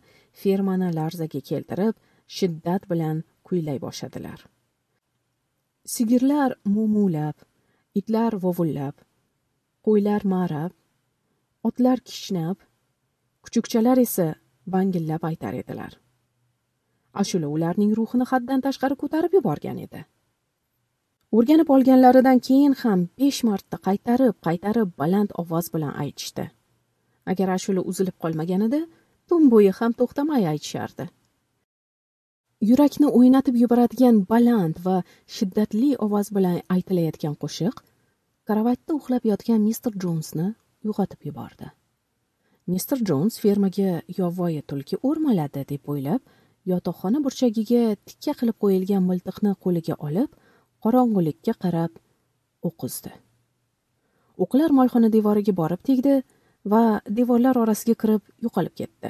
[0.42, 1.96] fermani larzaga keltirib
[2.38, 4.40] shiddat bilan kuylay boshladilar.
[5.94, 7.38] Sigirlar mumulab
[8.00, 8.96] itlar vovullab
[9.88, 10.72] qo'ylar ma'rab
[11.70, 12.58] otlar kishnab
[13.44, 14.28] kuchukchalar esa
[14.74, 15.94] bangillab aytar edilar.
[17.22, 20.02] Ashula ularning ruhini haddan tashqari ko'tarib yuborgan edi.
[21.38, 26.45] O'rganib olganlaridan keyin ham besh marta qaytarib qaytarib baland ovoz bilan aytishdi.
[27.32, 28.80] Agar ashula uzilib qolmaganida
[29.30, 31.06] tun bo'yi ham to'xtamay aytishardi.
[32.69, 34.95] Yurakni o'ynatib yuboradigan baland va
[35.36, 37.76] shiddatli ovoz bilan aytilayotgan qo'shiq
[38.47, 40.47] karavotda uxlab yotgan mister jonsni
[40.88, 41.67] uyg'otib yubordi.
[42.73, 46.21] Mister jons fermaga yovvoyi tulki o'rmaladi deb o'ylab
[46.71, 50.32] yotoqxona burchagiga tikka qilib qo'yilgan miltiqni qo'liga olib
[50.88, 52.04] qorong'ulikka qarab
[52.67, 53.17] o'q uzdi
[54.43, 56.15] o'qlar molxona devoriga borib tegdi
[56.73, 56.82] va
[57.19, 59.10] devorlar orasiga kirib yo'qolib ketdi.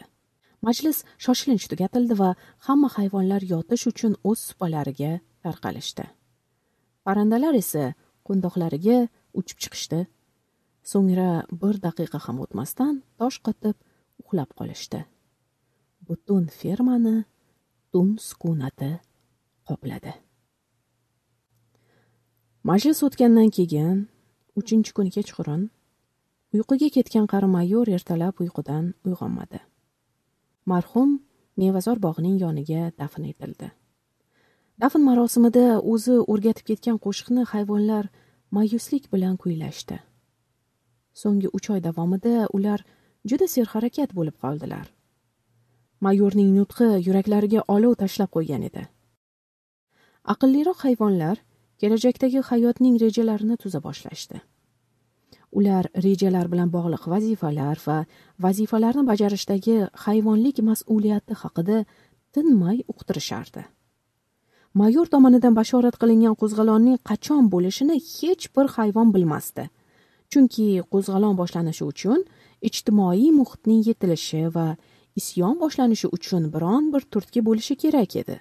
[0.65, 2.29] Majlis shoshilinch tugatildi va
[2.67, 5.11] hamma hayvonlar yotish uchun o'z supalariga
[5.45, 6.05] tarqalishdi.
[7.05, 7.83] Parrandalar esa
[8.27, 8.99] qo'ndoqlariga
[9.39, 9.99] uchib chiqishdi.
[10.91, 11.29] So'ngra
[11.61, 13.75] bir daqiqa ham o'tmasdan tosh qotib
[14.21, 15.01] uxlab qolishdi.
[16.07, 17.17] Butun fermani
[17.91, 18.91] tun sukunati
[19.67, 20.26] qopladi.
[22.67, 23.99] Majlis o'tgandan keyin
[24.59, 25.61] uchinchi kuni kechqurun
[26.55, 29.59] uyquga ketgan qari mayor ertalab uyqudan uyg'onmadi.
[30.71, 31.09] Marhum
[31.61, 33.71] mevazor bog'ining yoniga dafn etildi.
[34.81, 38.05] Dafn marosimida o'zi o'rgatib ketgan qo'shiqni hayvonlar
[38.55, 39.97] ma'yuslik bilan kuylashdi.
[41.21, 42.79] So'nggi uch oy davomida ular
[43.29, 44.85] juda serharakat bo'lib qoldilar.
[46.05, 48.83] Mayorning nutqi yuraklariga olov tashlab qo'ygan edi.
[50.33, 51.37] Aqlliroq hayvonlar
[51.81, 54.41] kelajakdagi hayotning rejalarini tuza boshlashdi.
[55.57, 57.97] Ular rejalar bilan bog'liq vazifalar va
[58.45, 61.85] vazifalarni bajarishdagi hayvonlik mas'uliyati haqida
[62.33, 63.63] tinmay uqtirishardi.
[64.73, 69.63] Mayor tomonidan bashorat qilingan qo'zg'alonning qachon bo'lishini hech bir hayvon bilmasdi.
[70.31, 72.19] Chunki qo'zg'alon boshlanishi uchun
[72.69, 74.67] ijtimoiy muhitning yetilishi va
[75.19, 78.35] isyon boshlanishi uchun biron bir turtki bo'lishi kerak edi.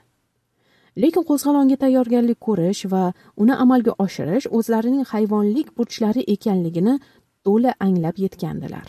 [1.02, 3.04] Lekin qo'zg'olonga tayyorgarlik ko'rish va
[3.42, 6.94] uni amalga oshirish o'zlarining hayvonlik burchlari ekanligini
[7.46, 8.86] to'la anglab yetgandilar.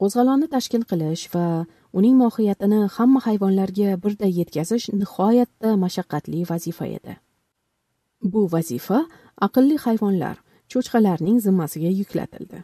[0.00, 1.46] Qo'zg'olonni tashkil qilish va
[1.98, 7.14] uning mohiyatini hamma hayvonlarga birday yetkazish nihoyatda mashaqqatli vazifa edi.
[8.32, 9.00] Bu vazifa
[9.46, 10.36] aqlli hayvonlar
[10.72, 12.58] cho'chqalarning zimmasiga yuklatildi.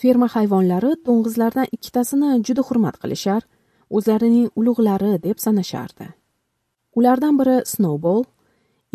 [0.00, 3.42] Ferma hayvonlari to'ng'izlardan ikkitasini juda hurmat qilishar
[3.96, 6.06] o'zlarining ulug'lari deb sanashardi.
[6.98, 8.24] Ulardan biri snowball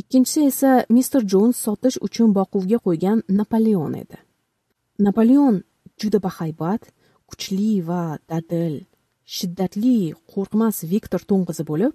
[0.01, 4.17] ikkinchisi esa mister jons sotish uchun boquvga qo'ygan napoleon edi.
[5.05, 5.55] Napoleon
[6.01, 6.81] juda bahaybat
[7.29, 8.75] kuchli va dadil
[9.35, 9.97] shiddatli
[10.33, 11.93] qo'rqmas viktor to'ng'izi bo'lib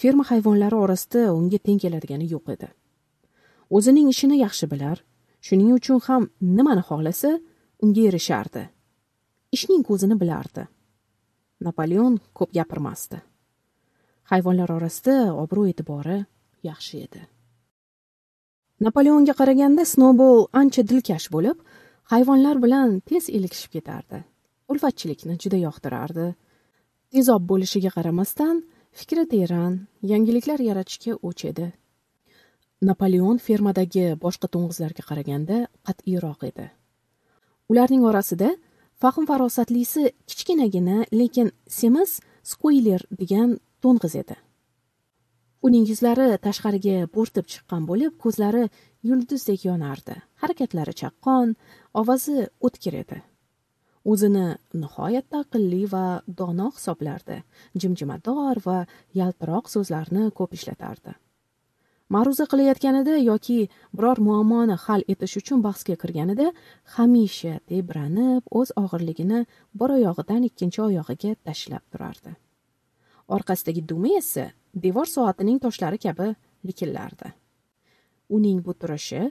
[0.00, 2.68] ferma hayvonlari orasida unga teng keladigani yo'q edi.
[3.76, 4.98] O'zining ishini yaxshi bilar
[5.46, 6.22] shuning uchun ham
[6.56, 7.30] nimani xohlasa
[7.84, 8.62] unga erishardi.
[9.56, 10.62] Ishning ko'zini bilardi.
[11.66, 13.18] Napoleon ko'p gapirmasdi.
[14.30, 16.18] Hayvonlar orasida obro' e'tibori
[16.68, 17.22] yaxshi edi.
[18.84, 21.58] Napoleonga qaraganda snobol ancha dilkash bo'lib
[22.12, 24.22] hayvonlar bilan tez ilikishib ketardi.
[24.70, 26.26] Ulfatchilikni juda yoqtirardi.
[27.12, 28.62] Tezob bo'lishiga qaramasdan
[29.00, 29.74] fikri teran
[30.12, 31.68] yangiliklar yaratishga o'ch edi.
[32.88, 36.66] Napoleon fermadagi boshqa to'ng'izlarga qaraganda qat'iyroq edi.
[37.70, 38.50] Ularning orasida
[39.02, 44.36] fahm farosatlisi kichkinagina lekin semiz skuyler degan to'ng'iz edi.
[45.66, 48.68] Uning yuzlari tashqariga bo'rtib chiqqan bo'lib ko'zlari
[49.08, 50.14] yulduzdek yonardi.
[50.42, 51.56] Harakatlari chaqqon
[52.00, 53.18] ovozi o'tkir edi.
[54.12, 54.46] O'zini
[54.82, 56.04] nihoyatda aqlli va
[56.40, 57.40] dono hisoblardi.
[57.80, 58.78] Jimjimador va
[59.20, 61.18] yaltiroq so'zlarni ko'p ishlatardi.
[62.14, 63.58] Ma'ruza qilayotganida yoki
[63.96, 66.46] biror muammoni hal etish uchun bahsga kirganida
[66.94, 69.46] hamisha tebranib o'z og'irligini
[69.80, 72.32] bir oyog'idan ikkinchi oyog'iga tashlab turardi.
[73.36, 76.34] Orqasidagi dumi esa devor soatining toshlari kabi
[76.66, 77.32] likillardi.
[78.36, 79.22] Uning bu turishi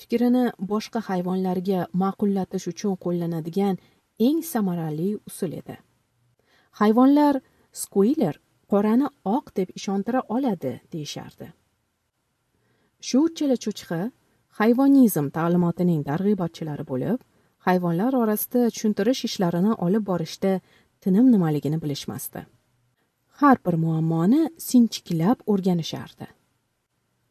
[0.00, 3.78] fikrini boshqa hayvonlarga ma'qullatish uchun qo'llanadigan
[4.28, 5.76] eng samarali usul edi.
[6.80, 7.40] Hayvonlar
[7.72, 8.34] skuiler
[8.72, 11.48] qorani oq deb ishontira oladi deyishardi.
[13.00, 14.00] Shu uchala cho'chqa
[14.60, 17.18] hayvonizm ta'limotining targ'ibotchilari bo'lib
[17.68, 20.52] hayvonlar orasida tushuntirish ishlarini olib borishda
[21.02, 22.40] tinim nimaligini bilishmasdi.
[23.40, 26.26] Har bir muammoni sinchiklab o'rganishardi.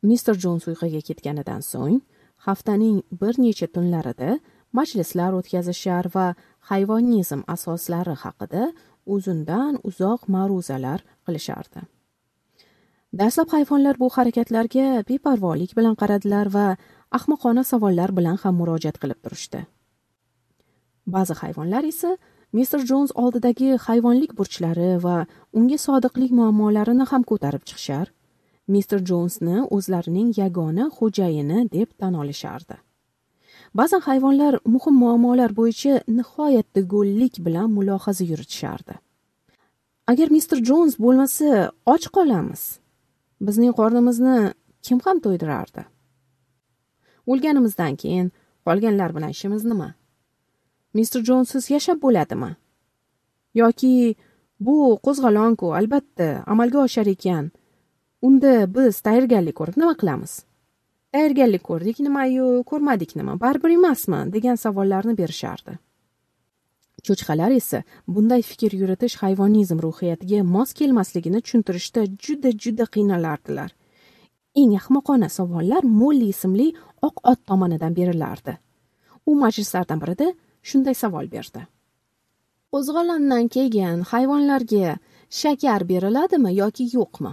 [0.09, 1.99] Mister jons uyquga ketganidan so'ng
[2.47, 4.39] haftaning bir necha tunlarida
[4.77, 6.27] majlislar o'tkazishar va
[6.69, 8.63] hayvonizm asoslari haqida
[9.15, 11.81] uzundan uzoq ma'ruzalar qilishardi.
[13.19, 16.67] Dastlab hayvonlar bu harakatlarga beparvolik bilan qaradilar va
[17.17, 19.61] ahmoqona savollar bilan ham murojaat qilib turishdi.
[21.15, 22.17] Ba'zi hayvonlar esa
[22.53, 28.07] mister jons oldidagi hayvonlik burchlari va unga sodiqlik muammolarini ham ko'tarib chiqishar.
[28.67, 32.77] Mister jonsni o'zlarining yagona xo'jayini deb tan olishardi.
[33.79, 38.95] Ba'zan hayvonlar muhim muammolar bo'yicha nihoyatda go'llik bilan mulohaza yuritishardi
[40.07, 42.79] agar mister jons bo'lmasa och qolamiz.
[43.41, 45.83] Bizning qornimizni kim ham to'ydirardi?
[47.31, 48.31] O'lganimizdan keyin
[48.65, 49.89] qolganlar bilan ishimiz nima?
[50.93, 52.51] Mister jonsiz yashab bo'ladimi?
[53.61, 54.15] Yoki
[54.59, 57.51] bu qo'zg'alonku albatta amalga oshar ekan.
[58.21, 60.33] Unda biz tayyorgarlik ko'rib nima qilamiz?
[61.13, 64.19] Tayyorgarlik ko'rdik nimayu ko'rmadik nima baribir emasmi?
[64.35, 65.77] degan savollarni berishardi.
[67.07, 73.69] Cho'chqalar esa bunday fikr yuritish hayvonizm ruhiyatiga mos kelmasligini tushuntirishda juda juda qiynalardilar.
[74.61, 76.67] Eng ahmoqona savollar molli ismli
[77.07, 78.57] oq ot tomonidan berilardi.
[79.29, 80.27] U majlislardan birida
[80.69, 81.61] shunday savol berdi.
[82.73, 84.97] Qo'zg'olondan keyin hayvonlarga
[85.41, 87.31] shakar beriladimi yoki yo'qmi?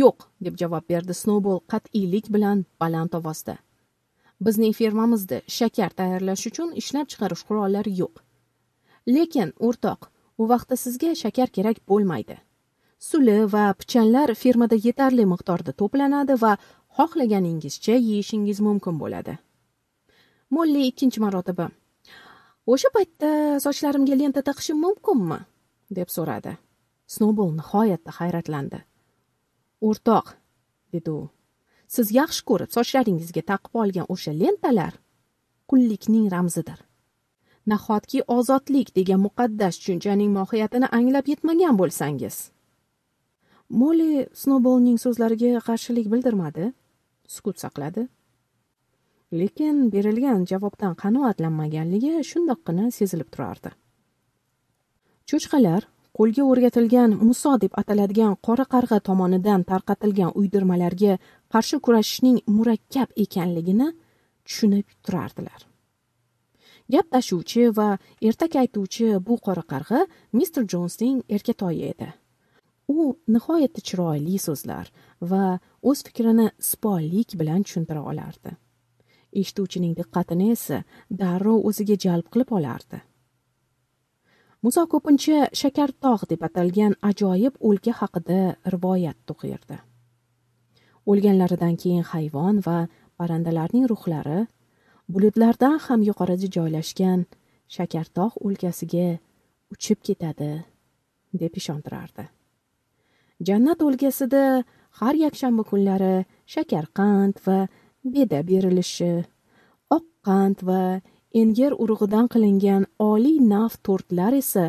[0.00, 3.56] Yo'q deb javob berdi snowball qat'iylik bilan baland ovozda.
[4.44, 8.14] Bizning fermamizda shakar tayyorlash uchun ishlab chiqarish qurollari yo'q.
[9.14, 12.36] Lekin o'rtoq u vaqtda sizga shakar kerak bo'lmaydi.
[13.08, 16.52] Suli va pichanlar fermada yetarli miqdorda to'planadi va
[16.98, 19.34] xohlaganingizcha yeyishingiz mumkin bo'ladi
[20.50, 21.70] molli ikkinchi marotaba.
[22.66, 25.38] O'sha paytda sochlarimga lenta taqishim mumkinmi?
[25.96, 26.56] deb so'radi.
[27.14, 28.80] Snoubol nihoyatda hayratlandi.
[29.88, 30.32] O'rtoq
[30.92, 31.28] dedi u.
[31.94, 34.94] Siz yaxshi ko'rib sochlaringizga taqib olgan o'sha lentalar
[35.70, 36.78] qullikning ramzidir.
[37.70, 42.36] Nahotki ozodlik degan muqaddas tushunchaning mohiyatini anglab yetmagan bo'lsangiz?
[43.80, 46.72] Molli snoubolning so'zlariga qarshilik bildirmadi.
[47.34, 48.08] Sukut saqladi.
[49.40, 53.70] Lekin berilgan javobdan qanoatlanmaganligi shundoqqina sezilib turardi.
[55.28, 55.82] Cho'chqalar
[56.18, 61.12] qo'lga o'rgatilgan muso deb ataladigan qora qarg'a tomonidan tarqatilgan uydirmalarga
[61.52, 63.88] qarshi kurashishning murakkab ekanligini
[64.46, 65.60] tushunib turardilar.
[66.92, 67.88] Gap tashuvchi va
[68.28, 70.00] ertak aytuvchi bu qora qarg'a
[70.38, 72.08] mister jonsning erkatoyi edi.
[72.88, 74.90] U nihoyatda chiroyli so'zlar
[75.30, 75.44] va
[75.88, 78.52] o'z fikrini sipollik bilan tushuntira olardi.
[79.40, 80.78] Eshituvchining diqqatini esa
[81.20, 83.00] darrov o'ziga jalb qilib olardi.
[84.64, 88.38] Muso ko'pincha shakartog' deb atalgan ajoyib o'lka haqida
[88.74, 89.76] rivoyat to'qirdi.
[91.10, 92.78] O'lganlaridan keyin hayvon va
[93.18, 94.40] parrandalarning ruhlari
[95.12, 97.26] bulutlardan ham yuqorida joylashgan
[97.76, 99.08] shakartog' o'lkasiga
[99.74, 100.52] uchib ketadi
[101.42, 102.24] deb ishontirardi.
[103.46, 104.64] Jannat o'lkasida
[105.00, 106.24] har yakshanba kunlari
[106.54, 107.58] shakarqand va
[108.04, 109.12] beda berilishi
[109.96, 111.00] oq qand va
[111.40, 114.64] enger urug'idan qilingan oliy nav tortlar esa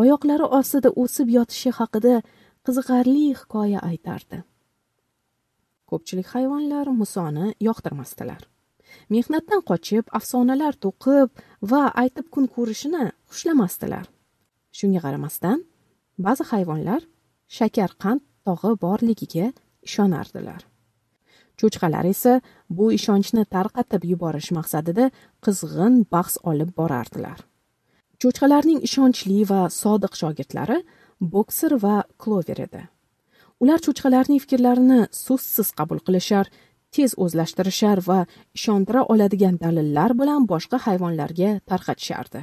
[0.00, 2.14] oyoqlari ostida o'sib yotishi haqida
[2.66, 4.38] qiziqarli hikoya aytardi.
[5.88, 8.42] Ko'pchilik hayvonlar musoni yoqtirmasdilar.
[9.14, 11.28] Mehnatdan qochib afsonalar to'qib
[11.70, 14.06] va aytib kun ko'rishini xushlamasdilar.
[14.78, 15.58] Shunga qaramasdan
[16.26, 17.02] ba'zi hayvonlar
[17.56, 19.46] shakar qand tog'i borligiga
[19.88, 20.60] ishonardilar.
[21.60, 22.34] Cho'chqalar esa
[22.76, 25.10] bu ishonchni tarqatib yuborish maqsadida
[25.44, 27.38] qizg'in bahs olib borardilar.
[28.22, 30.78] Cho'chqalarning ishonchli va sodiq shogirdlari
[31.34, 32.82] bokser va klover edi.
[33.62, 36.46] Ular cho'chqalarning fikrlarini so'zsiz qabul qilishar
[36.94, 38.20] tez o'zlashtirishar va
[38.58, 42.42] ishontira oladigan dalillar bilan boshqa hayvonlarga tarqatishardi.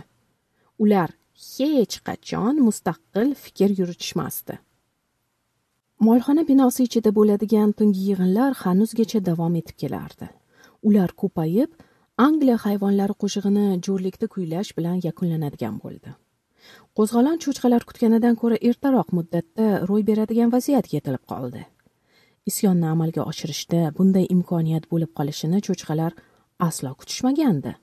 [0.83, 1.09] Ular
[1.55, 4.55] hech qachon mustaqil fikr yuritishmasdi.
[5.99, 10.27] Molxona binosi ichida bo'ladigan tungi yig'inlar hanuzgacha davom etib kelardi.
[10.87, 11.69] Ular ko'payib
[12.17, 16.11] angliya hayvonlari qo'shig'ini jo'rlikda kuylash bilan yakunlanadigan bo'ldi.
[16.97, 21.63] Qo'zg'olon cho'chqalar kutganidan ko'ra ertaroq muddatda ro'y beradigan vaziyat yetilib qoldi.
[22.49, 26.11] Isyonni amalga oshirishda bunday imkoniyat bo'lib qolishini cho'chqalar
[26.67, 27.73] aslo kutishmagandi.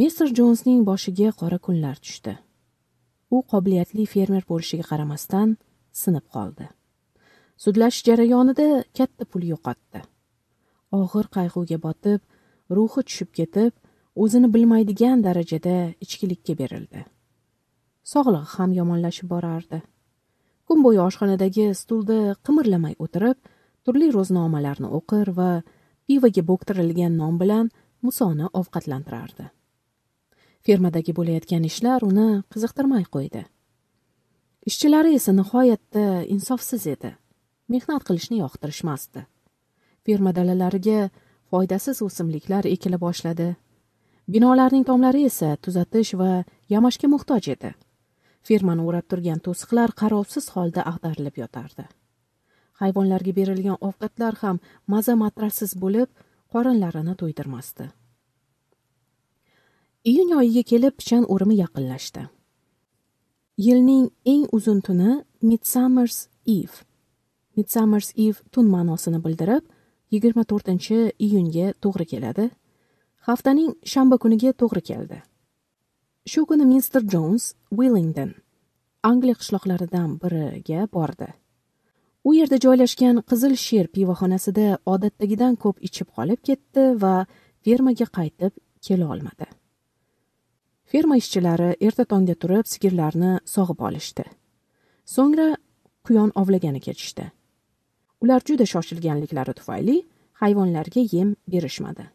[0.00, 2.34] Mister jonsning boshiga qora kunlar tushdi.
[3.34, 5.56] U qobiliyatli fermer bo'lishiga qaramasdan
[6.02, 6.66] sinib qoldi.
[7.64, 8.66] Sudlash jarayonida
[8.98, 10.00] katta pul yo'qotdi.
[10.98, 12.20] Og'ir qayg'uga botib
[12.76, 13.72] ruhi tushib ketib
[14.24, 17.04] o'zini bilmaydigan darajada ichkilikka berildi.
[18.12, 19.82] Sog'lig'i ham yomonlashib borardi.
[20.66, 23.38] Kun bo'yi oshxonadagi stulda qimirlamay o'tirib
[23.84, 25.50] turli ro'znomalarni o'qir va
[26.06, 27.70] pivoga bo'ktirilgan non bilan
[28.06, 29.46] musoni ovqatlantirardi.
[30.66, 33.42] Fermadagi bo'layotgan ishlar uni qiziqtirmay qo'ydi.
[34.68, 36.04] Ishchilari esa nihoyatda
[36.34, 37.14] insofsiz edi.
[37.72, 39.24] Mehnat qilishni yoqtirishmasdi.
[40.04, 41.08] Ferma dalalariga
[41.50, 43.48] foydasiz o'simliklar ekila boshladi.
[44.28, 46.44] Binolarning tomlari esa tuzatish va
[46.74, 47.72] yamashga muhtoj edi.
[48.48, 51.84] Fermani o'rab turgan to'siqlar qarovsiz holda ag'darilib yotardi.
[52.80, 56.08] Hayvonlarga berilgan ovqatlar ham maza matrassiz bo'lib
[56.52, 57.88] qorinlarini to'ydirmasdi.
[60.10, 62.28] Iyun oyiga kelib pichan o'rimi yaqinlashdi.
[63.58, 66.84] Yilning eng uzun tuni midsummers eve.
[67.56, 69.64] Midsummers eve tun ma'nosini bildirib
[70.14, 72.46] yigirma to'rtinchi iyunga to'g'ri keladi.
[73.26, 75.18] Haftaning shanba kuniga to'g'ri keldi.
[76.30, 78.30] Shu kuni mister jons willingdon
[79.10, 81.28] angliya qishloqlaridan biriga bordi.
[82.28, 87.14] U yerda joylashgan qizil sher pivoxonasida odatdagidan ko'p ichib qolib ketdi va
[87.64, 88.52] fermaga qaytib
[88.86, 89.46] kela olmadi.
[90.90, 94.24] Ferma ishchilari erta tongda turib sigirlarni sog'ib olishdi.
[95.14, 95.48] So'ngra
[96.06, 97.26] quyon ovlagani ketishdi.
[98.22, 99.96] Ular juda shoshilganliklari tufayli
[100.40, 102.06] hayvonlarga yem berishmadi.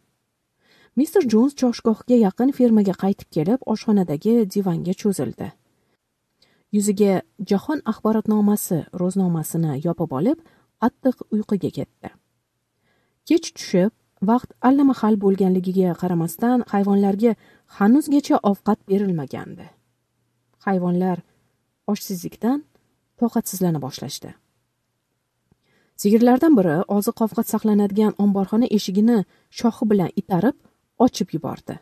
[0.95, 5.47] Mister jons choshgohga yaqin fermaga qaytib kelib oshxonadagi divanga cho'zildi.
[6.75, 10.39] Yuziga jahon axborotnomasi ro'znomasini yopib olib
[10.81, 12.09] qattiq uyquga ketdi.
[13.29, 13.91] Kech tushib
[14.29, 17.31] vaqt allamahal bo'lganligiga qaramasdan hayvonlarga
[17.77, 19.65] hanuzgacha ovqat berilmagandi.
[20.65, 21.17] Hayvonlar
[21.91, 22.63] ochsizlikdan
[23.19, 24.31] toqatsizlana boshlashdi.
[26.01, 29.17] Sigirlardan biri oziq ovqat saqlanadigan omborxona eshigini
[29.59, 30.57] shoxi bilan itarib
[31.05, 31.75] ochib yubordi.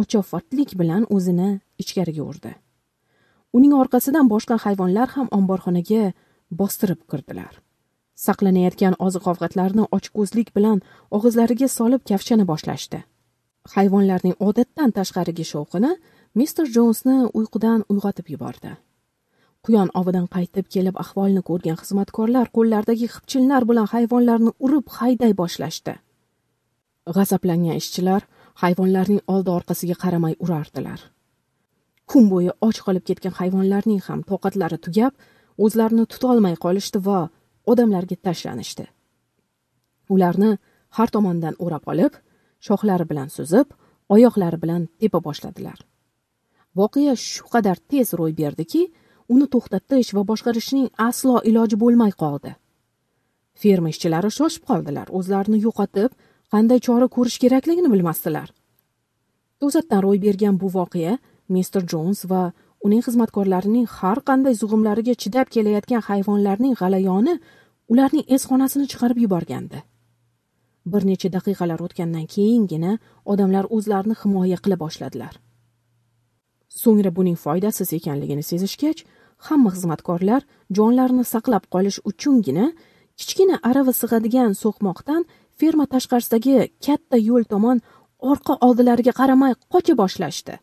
[0.00, 1.50] Ochofatlik bilan o'zini
[1.82, 2.52] ichkariga urdi.
[3.56, 6.12] Uning orqasidan boshqa hayvonlar ham omborxonaga
[6.60, 7.54] bostirib kirdilar.
[8.26, 10.82] Saqlanayotgan oziq ovqatlarni ochko'zlik bilan
[11.16, 12.98] og'izlariga solib kavshana boshlashdi.
[13.74, 15.92] Hayvonlarning odatdan tashqarigi shovqini
[16.40, 18.72] mister jonsni uyqudan uyg'otib yubordi.
[19.64, 25.94] Quyon ovidan qaytib kelib ahvolni ko'rgan xizmatkorlar qo'llaridagi xipchinlar bilan hayvonlarni urib hayday boshlashdi.
[27.16, 28.22] G'azablangan ishchilar
[28.62, 31.00] hayvonlarning oldi orqasiga qaramay urardilar.
[32.10, 35.12] Kun bo'yi och qolib ketgan hayvonlarning ham toqatlari tugab
[35.64, 37.20] o'zlarini tutolmay qolishdi va
[37.72, 38.86] odamlarga tashlanishdi.
[40.14, 40.50] Ularni
[40.96, 42.14] har tomondan o'rab olib
[42.66, 43.74] shoxlari bilan suzib
[44.14, 45.78] oyoqlari bilan tepa boshladilar.
[46.78, 48.82] Voqea shu qadar tez ro'y berdiki
[49.34, 52.52] uni to'xtatish va boshqarishning aslo iloji bo'lmay qoldi.
[53.60, 56.10] Ferma ishchilari shoshib qoldilar o'zlarini yo'qotib
[56.52, 58.48] qanday chora ko'rish kerakligini bilmasdilar.
[59.60, 61.18] To'satdan ro'y bergan bu voqea
[61.54, 62.42] mister jons va
[62.86, 67.34] uning xizmatkorlarining har qanday zug'umlariga chidab kelayotgan hayvonlarning g'alayoni
[67.92, 69.82] ularning esxonasini chiqarib yuborgandi.
[70.92, 72.92] Bir necha daqiqalar o'tgandan keyingina
[73.32, 75.34] odamlar o'zlarini himoya qila boshladilar.
[76.80, 79.00] So'ngra buning foydasiz ekanligini sezishgach
[79.48, 80.42] hamma xizmatkorlar
[80.78, 82.66] jonlarini saqlab qolish uchungina
[83.18, 85.22] kichkina arava sig'adigan so'qmoqdan
[85.58, 87.78] ferma tashqarisidagi katta yo'l tomon
[88.32, 90.54] orqa oldilariga qaramay qocha boshlashdi.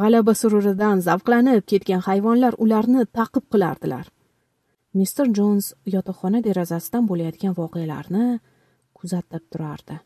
[0.00, 4.04] G'alaba sururidan zavqlanib ketgan hayvonlar ularni taqib qilardilar.
[4.98, 8.40] Mister jons yotoqxona derazasidan bo'layotgan voqealarni
[8.98, 9.96] kuzatib turardi.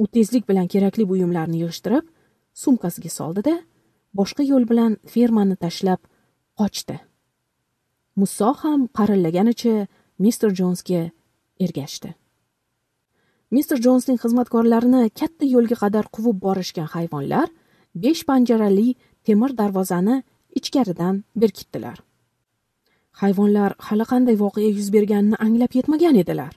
[0.00, 2.04] U tezlik bilan kerakli buyumlarni yig'ishtirib
[2.62, 3.54] sumkasiga soldida
[4.18, 6.00] boshqa yo'l bilan fermani tashlab
[6.60, 6.96] qochdi.
[8.20, 9.74] Musso ham qarillaganicha
[10.24, 11.02] mister jonsga
[11.64, 12.14] ergashdi.
[13.50, 17.48] Mister jonsning xizmatkorlarini katta yo'lga qadar quvib borishgan hayvonlar
[18.04, 18.88] besh panjarali
[19.26, 20.16] temir darvozani
[20.58, 22.05] ichkaridan berkitdilar.
[23.22, 26.52] Hayvonlar hali qanday voqea yuz berganini anglab yetmagan edilar.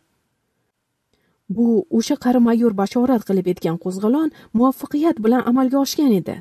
[1.55, 6.35] Bu o'sha qari mayor bashorat qilib etgan qo'zg'olon muvaffaqiyat bilan amalga oshgan edi.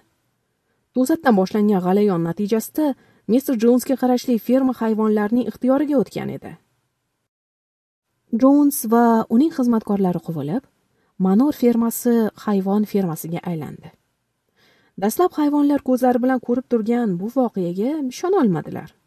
[0.94, 2.86] To'satdan boshlangan g'alayon natijasida
[3.32, 6.52] mister jonsga qarashli ferma hayvonlarning ixtiyoriga o'tgan edi.
[8.42, 9.04] Jons va
[9.34, 10.64] uning xizmatkorlari quvilib
[11.26, 12.14] manor fermasi
[12.44, 13.88] hayvon fermasiga aylandi.
[15.02, 18.97] Dastlab hayvonlar ko'zlari bilan ko'rib turgan bu voqeaga ishonolmadilar.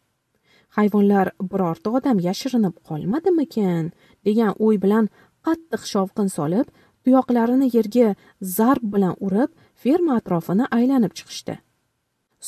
[0.76, 3.90] Hayvonlar birorta odam yashirinib qolmadimikan
[4.26, 5.10] degan o'y bilan
[5.46, 6.66] qattiq shovqin solib
[7.04, 8.08] tuyoqlarini yerga
[8.56, 9.50] zarb bilan urib
[9.82, 11.54] ferma atrofini aylanib chiqishdi.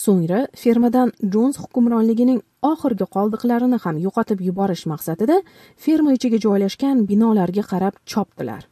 [0.03, 5.37] So'ngra fermadan jons hukmronligining oxirgi qoldiqlarini ham yo'qotib yuborish maqsadida
[5.85, 8.62] ferma ichiga joylashgan binolarga qarab chopdilar.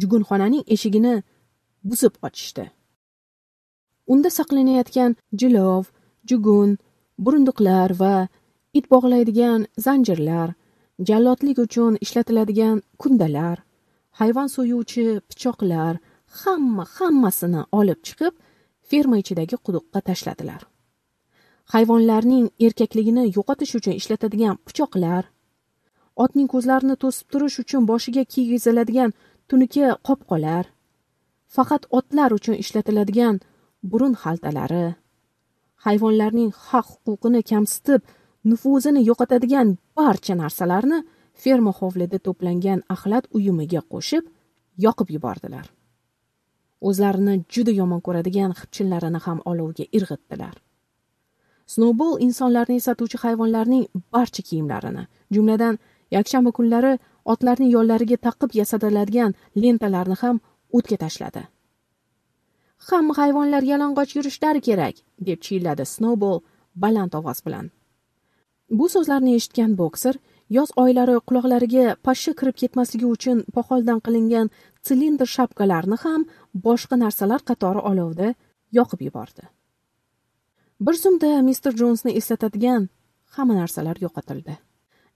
[0.00, 1.14] Jugunxonaning eshigini
[1.88, 2.64] buzib ochishdi.
[4.12, 5.84] Unda saqlanayotgan jilov
[6.30, 6.70] jugun
[7.24, 8.14] burunduqlar va
[8.78, 10.48] it bog'laydigan zanjirlar
[11.08, 13.56] jallodlik uchun ishlatiladigan kundalar
[14.20, 15.94] hayvon so'yuvchi pichoqlar
[16.40, 18.34] hamma hammasini olib chiqib
[18.90, 20.62] ferma ichidagi quduqqa tashladilar.
[21.72, 25.24] Hayvonlarning erkakligini yo'qotish uchun ishlatadigan pichoqlar
[26.24, 29.10] otning ko'zlarini to'sib turish uchun boshiga kiygiziladigan
[29.48, 30.64] tunuka qopqolar
[31.56, 33.36] faqat otlar uchun ishlatiladigan
[33.90, 34.86] burun xaltalari
[35.86, 38.00] hayvonlarning haq huquqini kamsitib
[38.44, 40.98] nufuzini yo'qotadigan barcha narsalarni
[41.42, 44.24] ferma hovlida to'plangan axlat uyumiga qo'shib
[44.84, 45.66] yoqib yubordilar.
[46.88, 50.56] O'zlarini juda yomon ko'radigan xipchinlarini ham olovga irg'itdilar.
[51.72, 53.84] Snowball insonlarni eslatuvchi hayvonlarning
[54.14, 55.78] barcha kiyimlarini jumladan
[56.16, 56.92] yakshanba kunlari
[57.32, 60.40] otlarning yollariga taqib yasatiladigan lentalarni ham
[60.76, 61.42] o'tga tashladi.
[62.88, 64.96] Hamma hayvonlar yalang'och yurishlari kerak
[65.28, 66.40] deb chiyilladi snowball
[66.82, 67.70] baland ovoz bilan.
[68.78, 70.14] Bu so'zlarni eshitgan bokser
[70.56, 74.50] yoz oylari quloqlariga pashsha kirib ketmasligi uchun poxoldan qilingan
[74.86, 76.26] silindr shapkalarni ham
[76.66, 78.28] boshqa narsalar qatori olovda
[78.78, 79.44] yoqib yubordi.
[80.86, 82.88] Bir zumda mister jonsni eslatadigan
[83.36, 84.54] hamma narsalar yo'qotildi.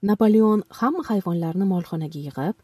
[0.08, 2.56] Napoleon hamma hayvonlarni molxonaga yig'ib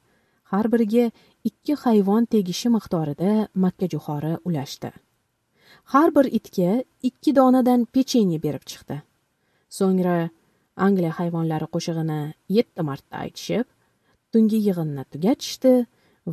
[0.51, 1.05] har biriga
[1.49, 3.31] ikki hayvon tegishi miqdorida
[3.65, 4.91] makkajo'xori ulashdi.
[5.93, 6.73] Har bir itga
[7.09, 8.97] ikki donadan pechenye berib chiqdi.
[9.79, 10.17] So'ngra
[10.87, 12.21] angliya hayvonlari qo'shig'ini
[12.57, 13.67] yetti marta aytishib
[14.33, 15.75] tungi yig'inni tugatishdi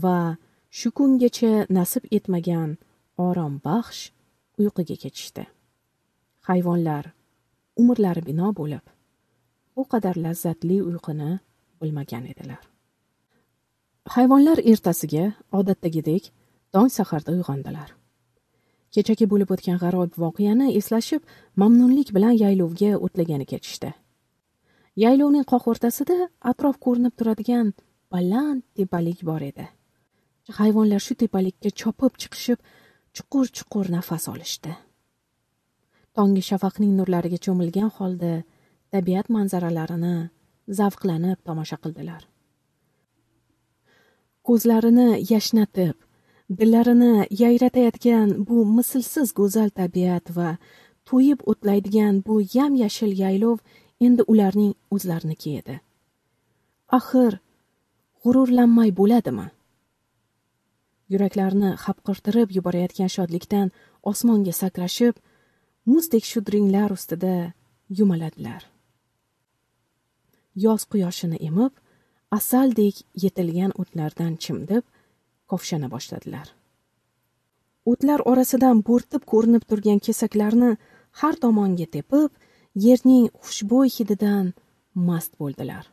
[0.04, 0.18] va
[0.78, 2.70] shu kungacha nasib etmagan
[3.28, 4.02] orombaxsh
[4.62, 5.44] uyquga ketishdi.
[6.50, 7.04] Hayvonlar
[7.82, 8.86] umrlari bino bo'lib
[9.76, 11.32] bu qadar lazzatli uyquni
[11.82, 12.64] bilmagan edilar.
[14.16, 15.26] Hayvonlar ertasiga
[15.60, 16.32] odatdagidek
[16.74, 17.90] tong saharda uyg'ondilar.
[18.96, 21.22] Kechagi bo'lib o'tgan g'aroyib voqeani eslashib
[21.62, 23.92] mamnunlik bilan yaylovga o'tlagani ketishdi.
[25.04, 26.18] Yaylovning qoq o'rtasida
[26.52, 27.74] atrof ko'rinib turadigan
[28.14, 29.68] baland tepalik bor edi.
[30.60, 32.60] Hayvonlar shu tepalikka chopib chiqishib
[33.16, 34.74] chuqur chuqur nafas olishdi.
[36.16, 38.34] Tonggi shafaqning nurlariga cho'milgan holda
[38.94, 40.16] tabiat manzaralarini
[40.80, 42.22] zavqlanib tomosha qildilar.
[44.48, 45.96] Ko'zlarini yashnatib
[46.60, 50.50] dillarini yayratayotgan bu mislsiz go'zal tabiat va
[51.10, 53.58] to'yib o'tlaydigan bu yam yashil yaylov
[54.06, 55.80] endi ularning o'zlariniki edi
[56.88, 57.40] axir
[58.24, 59.48] g'ururlanmay bo'ladimi?
[61.12, 63.72] Yuraklarni hapqirtirib yuborayotgan shodlikdan
[64.12, 65.20] osmonga sakrashib
[65.92, 67.54] muzdek shudringlar ustida
[68.00, 68.62] yumaladilar.
[70.66, 71.74] Yoz quyoshini emib
[72.38, 74.84] asaldek yetilgan o'tlardan chimdib
[75.52, 76.48] kovshana boshladilar.
[77.92, 80.72] O'tlar orasidan bo'rtib ko'rinib turgan kesaklarni
[81.22, 82.32] har tomonga tepib
[82.86, 84.54] yerning xushbo'y hididan
[85.08, 85.86] mast bo'ldilar.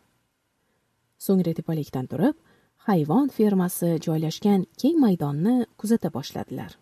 [1.25, 2.37] So'ngra tepalikdan turib
[2.87, 6.73] hayvon fermasi joylashgan keng maydonni kuzata boshladilar.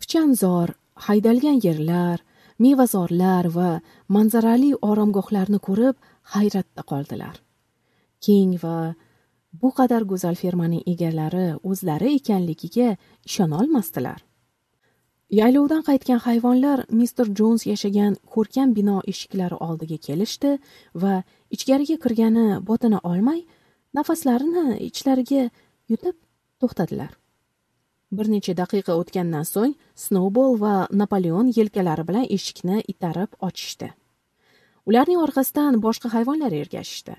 [0.00, 0.74] Pichanzor
[1.06, 2.18] haydalgan yerlar
[2.64, 3.70] mevazorlar va
[4.16, 5.96] manzarali oromgohlarni ko'rib
[6.34, 7.36] hayratda qoldilar.
[8.24, 8.78] Keng va
[9.60, 12.88] bu qadar go'zal fermaning egalari o'zlari ekanligiga
[13.28, 14.25] ishonolmasdilar.
[15.30, 20.58] Yaylovdan qaytgan hayvonlar mister jons yashagan ko'rkam bino eshiklari oldiga kelishdi
[20.94, 23.40] va ichkariga kirgani botina olmay
[23.94, 25.50] nafaslarini ichlariga
[25.90, 26.16] yutib
[26.60, 27.12] to'xtadilar.
[28.16, 29.74] Bir necha daqiqa o'tgandan so'ng
[30.04, 33.90] snowball va napoleon yelkalari bilan eshikni itarib ochishdi.
[34.86, 37.16] Ularning orqasidan boshqa hayvonlar ergashishdi.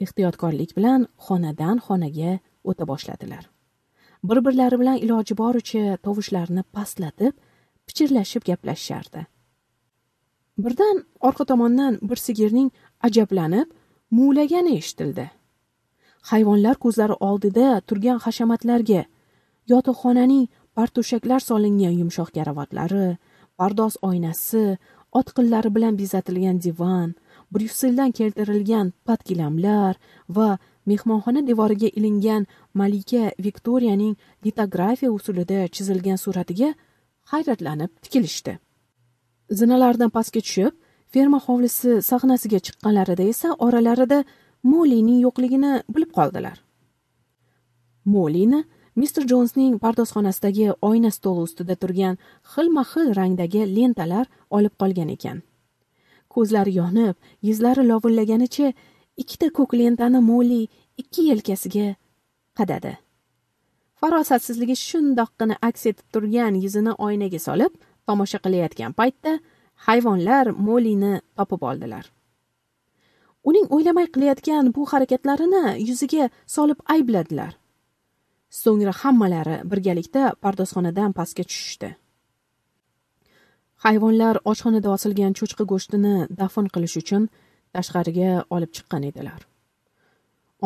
[0.00, 3.51] Ehtiyotkorlik bilan xonadan xonaga o'ta boshladilar.
[4.24, 7.32] Bir birlari bilan iloji boricha tovushlarini pastlatib
[7.86, 9.26] pichirlashib gaplashishardi
[10.58, 12.70] birdan orqa tomondan bir sigirning
[13.00, 13.68] ajablanib
[14.10, 15.30] muvlagani eshitildi.
[16.30, 19.04] Hayvonlar ko'zlari oldida turgan hashamatlarga
[19.72, 20.44] yotoqxonaning
[20.76, 23.06] parto'shaklar solingan yumshoq karavotlari
[23.58, 24.64] pardoz oynasi
[25.20, 27.08] otqinlari bilan bezatilgan divan
[27.54, 29.94] bryusseldan keltirilgan patgilamlar
[30.36, 30.48] va
[30.90, 34.14] mehmonxona devoriga ilingan malika viktoriyaning
[34.44, 36.74] litografiya usulida chizilgan suratiga
[37.32, 38.58] hayratlanib tikilishdi.
[39.58, 40.72] Zinalardan pastga tushib
[41.12, 44.24] ferma hovlisi sahnasiga chiqqanlarida esa oralarida
[44.62, 46.56] molining yo'qligini bilib qoldilar.
[48.04, 48.64] Molini
[49.00, 52.18] mister jonsning pardozxonasidagi oyna stoli ustida turgan
[52.52, 54.26] xilma xil rangdagi lentalar
[54.56, 55.42] olib qolgan ekan.
[56.32, 57.14] Ko'zlari yonib
[57.48, 58.72] yuzlari lovullaganicha
[59.22, 60.62] ikkita ko'k lentani molli
[61.02, 61.88] ikki yelkasiga
[62.58, 62.92] qadadi.
[64.00, 67.72] Farosatsizligi shundoqqina aks etib turgan yuzini oynaga solib
[68.06, 69.32] tomosha qilayotgan paytda
[69.86, 72.04] hayvonlar molini topib oldilar.
[73.48, 77.52] Uning o'ylamay qilayotgan bu harakatlarini yuziga solib aybladilar.
[78.62, 81.90] So'ngra hammalari birgalikda pardozxonadan pastga tushishdi.
[83.84, 87.22] Hayvonlar oshxonada osilgan cho'chqa go'shtini dafn qilish uchun
[87.74, 89.40] tashqariga olib chiqqan edilar.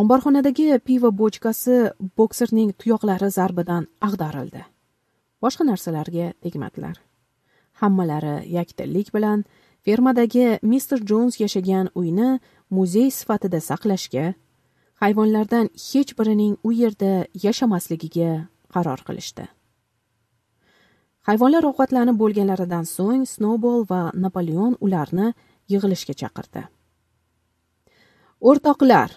[0.00, 1.76] Omborxonadagi pivo bochkasi
[2.18, 4.62] bokserning tuyoqlari zarbidan ag'darildi.
[5.42, 6.96] Boshqa narsalarga tegmadilar.
[7.80, 9.44] Hammalari yakdillik bilan
[9.84, 12.30] fermadagi mister jons yashagan uyni
[12.76, 14.26] muzey sifatida saqlashga
[15.02, 17.12] hayvonlardan hech birining u yerda
[17.46, 18.30] yashamasligiga
[18.74, 19.44] qaror qilishdi.
[21.28, 25.32] Hayvonlar ovqatlanib bo'lganlaridan so'ng snowball va napoleon ularni
[25.72, 26.62] yig'ilishga chaqirdi.
[28.49, 29.11] O'rtoqlar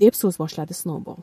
[0.00, 1.20] deb so'z boshladi snowball.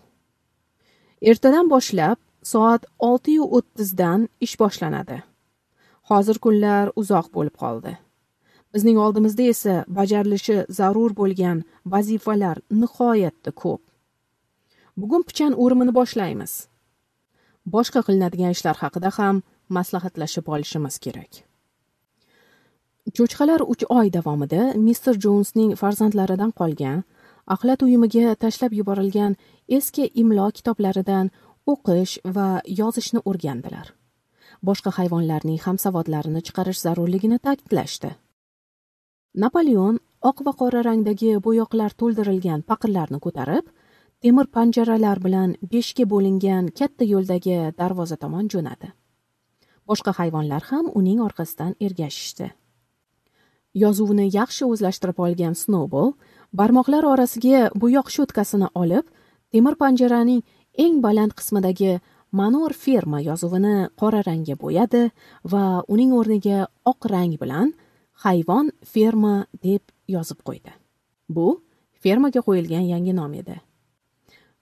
[1.31, 2.19] Ertadan boshlab
[2.51, 5.17] soat oltiyu o'ttizdan ish boshlanadi.
[6.09, 7.93] Hozir kunlar uzoq bo'lib qoldi.
[8.73, 11.63] Bizning oldimizda esa bajarilishi zarur bo'lgan
[11.93, 13.81] vazifalar nihoyatda ko'p.
[14.97, 16.53] Bugun pichan o'rimini boshlaymiz.
[17.73, 19.41] Boshqa qilinadigan ishlar haqida ham
[19.77, 21.31] maslahatlashib olishimiz kerak.
[23.15, 27.03] Cho'chqalar uch oy davomida mister jonsning farzandlaridan qolgan
[27.53, 29.35] axlat uyumiga tashlab yuborilgan
[29.77, 31.31] eski imlo kitoblaridan
[31.73, 32.47] o'qish va
[32.79, 33.87] yozishni o'rgandilar.
[34.67, 38.11] Boshqa hayvonlarning ham savodlarini chiqarish zarurligini ta'kidlashdi.
[39.43, 39.97] Napoleon
[40.29, 43.65] oq va qora rangdagi bo'yoqlar to'ldirilgan paqirlarni ko'tarib
[44.25, 48.93] temir panjaralar bilan beshga bo'lingan katta yo'ldagi darvoza tomon jo'nadi.
[49.89, 52.47] Boshqa hayvonlar ham uning orqasidan ergashishdi.
[53.83, 56.13] Yozuvni yaxshi o'zlashtirib olgan snowball
[56.59, 59.05] barmoqlar orasiga bo'yoq sho'tkasini olib
[59.51, 60.41] temir panjaraning
[60.83, 61.99] eng baland qismidagi
[62.39, 65.03] manor ferma yozuvini qora rangga bo'yadi
[65.51, 66.59] va uning o'rniga
[66.91, 67.73] oq rang bilan
[68.23, 69.35] hayvon ferma
[69.65, 69.83] deb
[70.15, 70.71] yozib qo'ydi.
[71.35, 71.47] Bu
[72.03, 73.57] fermaga qo'yilgan yangi nom edi.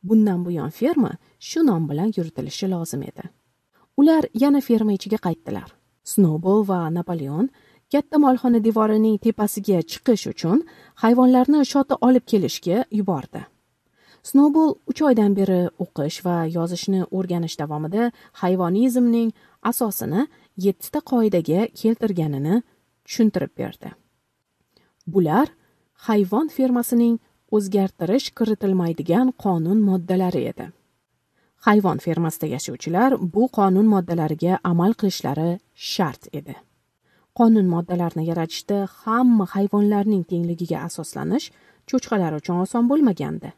[0.07, 3.25] Bundan buyon ferma shu nom bilan yuritilishi lozim edi.
[3.99, 5.69] Ular yana ferma ichiga qaytdilar.
[6.03, 7.49] Snowball va napoleon
[7.93, 10.61] katta molxona devorining tepasiga chiqish uchun
[11.03, 13.41] hayvonlarni shoti olib kelishga yubordi.
[14.29, 19.29] Snowball uch oydan beri o'qish va yozishni o'rganish davomida hayvonizmning
[19.71, 20.21] asosini
[20.65, 22.55] yettita qoidaga keltirganini
[23.05, 23.89] tushuntirib berdi.
[25.13, 25.47] Bular
[26.07, 27.19] hayvon fermasining
[27.55, 30.71] o'zgartirish kiritilmaydigan qonun moddalari edi.
[31.67, 35.49] Hayvon fermasida yashovchilar bu qonun moddalariga amal qilishlari
[35.93, 36.55] shart edi.
[37.39, 41.47] Qonun moddalarini yaratishda hamma hayvonlarning tengligiga asoslanish
[41.89, 43.49] cho'chqalar uchun oson bo'lmagandi.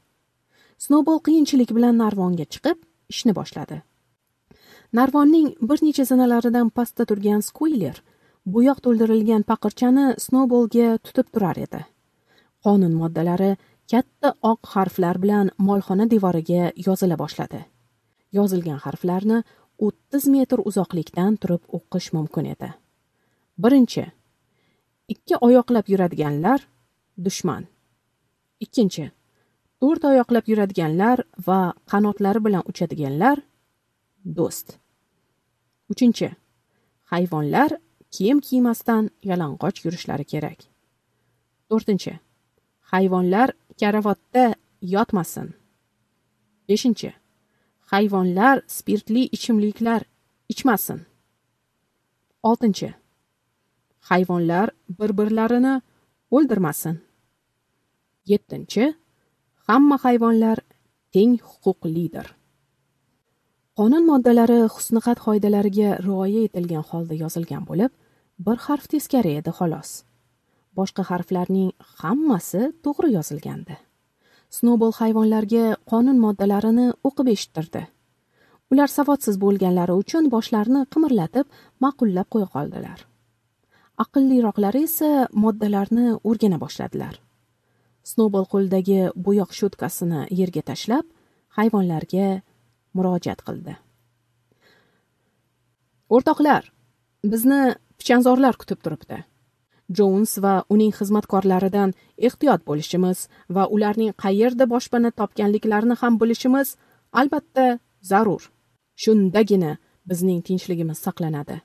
[0.86, 2.78] Snowball qiyinchilik bilan narvonga chiqib
[3.14, 3.82] ishni boshladi.
[5.00, 7.98] Narvonning bir necha zinalaridan pastda turgan skuyler
[8.54, 11.82] bo'yoq to'ldirilgan paqirchani snowballga tutib turar edi.
[12.66, 13.52] Qonun moddalari
[13.92, 17.62] katta oq harflar bilan molxona devoriga yozila boshladi.
[18.38, 19.44] Yozilgan harflarni
[19.86, 22.70] o'ttiz metr uzoqlikdan turib o'qish mumkin edi.
[23.64, 24.06] Birinchi
[25.08, 26.60] ikki oyoqlab yuradiganlar
[27.26, 27.64] dushman.
[28.60, 29.06] Ikkinchi
[29.82, 31.60] to'rt oyoqlab yuradiganlar va
[31.92, 33.38] qanotlari bilan uchadiganlar
[34.38, 34.68] do'st.
[35.92, 36.30] Uchinchi
[37.12, 37.70] hayvonlar
[38.16, 40.60] kiyim kiymasdan yalang'och yurishlari kerak.
[41.70, 42.14] To'rtinchi
[42.92, 43.50] hayvonlar
[43.80, 44.46] karavotda
[44.82, 45.48] yotmasin.
[46.68, 47.10] Beshinchi
[47.92, 50.02] hayvonlar spirtli ichimliklar
[50.50, 51.00] ichmasin.
[52.44, 52.94] Oltinchi
[54.10, 55.76] hayvonlar bir birlarini
[56.36, 56.96] o'ldirmasin.
[58.32, 58.94] Yettinchi
[59.68, 60.58] hamma hayvonlar
[61.14, 62.28] teng huquqlidir.
[63.78, 67.92] Qonun moddalari husniqat qoidalariga rioya etilgan holda yozilgan bo'lib
[68.46, 69.90] bir harf teskari edi xolos.
[70.78, 73.76] Boshqa harflarning hammasi to'g'ri yozilgandi.
[74.58, 77.84] Snobol hayvonlarga qonun moddalarini o'qib eshittirdi.
[78.72, 81.46] Ular savodsiz bo'lganlari uchun boshlarini qimirlatib
[81.84, 83.00] ma'qullab qo'ya qoldilar.
[84.04, 87.16] Aqlliroqlari esa moddalarni o'rgana boshladilar.
[88.12, 91.06] Snobol qo'lidagi bo'yoq shotkasini yerga tashlab
[91.58, 92.28] hayvonlarga
[92.96, 93.74] murojaat qildi.
[96.16, 96.64] O'rtoqlar
[97.32, 97.62] bizni
[98.00, 99.24] pichanzorlar kutib turibdi.
[99.98, 101.94] Jons va uning xizmatkorlaridan
[102.28, 106.76] ehtiyot bo'lishimiz va ularning qayerda boshpana topganliklarini ham bilishimiz
[107.22, 107.66] albatta
[108.12, 108.44] zarur.
[109.04, 109.78] Shundagina
[110.10, 111.58] bizning tinchligimiz saqlanadi.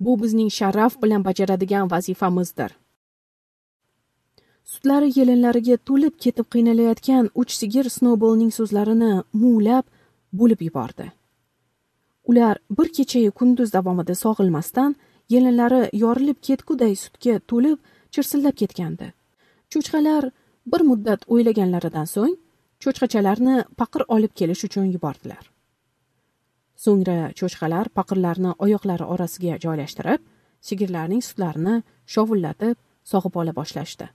[0.00, 2.70] Bu bizning sharaf bilan bajaradigan vazifamizdir.
[4.64, 9.84] Sutlari yelinlariga to'lib ketib qiynalayotgan uch sigir snowballning so'zlarini muvlab
[10.32, 11.06] bo'lib yubordi.
[12.30, 14.96] Ular bir kechayu kunduz davomida sog'ilmasdan
[15.34, 17.78] yelinlari yorilib ketguday sutga to'lib
[18.12, 19.12] chirsillab ketgandi.
[19.72, 20.30] Cho'chqalar
[20.72, 22.36] bir muddat o'ylaganlaridan so'ng
[22.82, 25.49] cho'chqachalarni paqir olib kelish uchun yubordilar.
[26.84, 30.20] So'ngra cho'chqalar paqirlarni oyoqlari orasiga joylashtirib
[30.68, 31.76] sigirlarning sutlarini
[32.14, 32.76] shovullatib
[33.12, 34.06] sog'ib ola boshlashdi.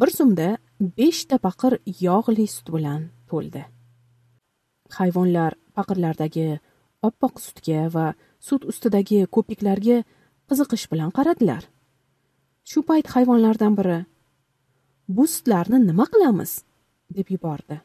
[0.00, 0.48] Bir zumda
[0.98, 3.62] beshta paqir yog'li sut bilan to'ldi.
[4.98, 6.48] Hayvonlar paqirlardagi
[7.08, 8.06] oppoq sutga va
[8.48, 9.98] sut ustidagi ko'piklarga
[10.48, 11.62] qiziqish bilan qaradilar.
[12.70, 13.98] Shu payt hayvonlardan biri
[15.16, 16.52] bu sutlarni nima qilamiz?
[17.16, 17.76] deb yubordi.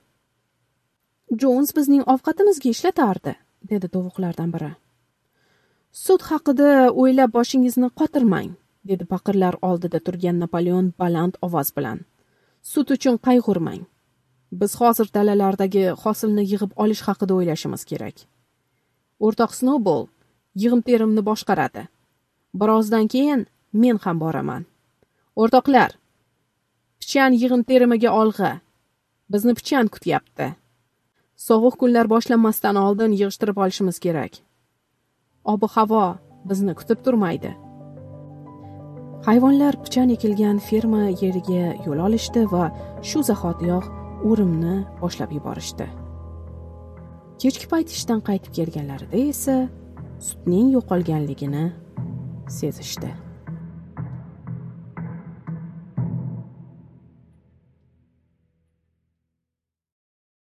[1.41, 3.33] Jons bizning ovqatimizga ishlatardi.
[3.71, 4.71] Dedi tovuqlardan biri.
[6.03, 6.69] Sut haqida
[7.01, 8.51] o'ylab boshingizni qotirmang
[8.89, 11.99] dedi paqirlar oldida turgan napoleon baland ovoz bilan.
[12.71, 13.81] Sut uchun qayg'urmang.
[14.59, 18.17] Biz hozir dalalardagi hosilni yig'ib olish haqida o'ylashimiz kerak.
[19.25, 20.03] O'rtoq snoubol
[20.61, 21.83] yig'im terimni boshqaradi.
[22.59, 23.41] Birozdan keyin
[23.81, 24.63] men ham boraman.
[25.41, 25.91] O'rtoqlar
[26.99, 28.53] pichan yig'im terimiga olg'a.
[29.31, 30.47] Bizni pichan kutyapti.
[31.37, 34.33] Sovuq kunlar boshlanmasdan oldin yig'ishtirib olishimiz kerak.
[35.45, 36.05] Ob havo
[36.49, 37.53] bizni kutib turmaydi.
[39.27, 42.65] Hayvonlar pichan ekilgan ferma yeriga yo'l olishdi va
[43.09, 43.85] shu zahotiyoq
[44.29, 45.87] o'rimni boshlab yuborishdi.
[47.41, 49.57] Kechki payt ishdan qaytib kelganlarida esa
[50.27, 51.65] sutning yo'qolganligini
[52.59, 53.26] sezishdi.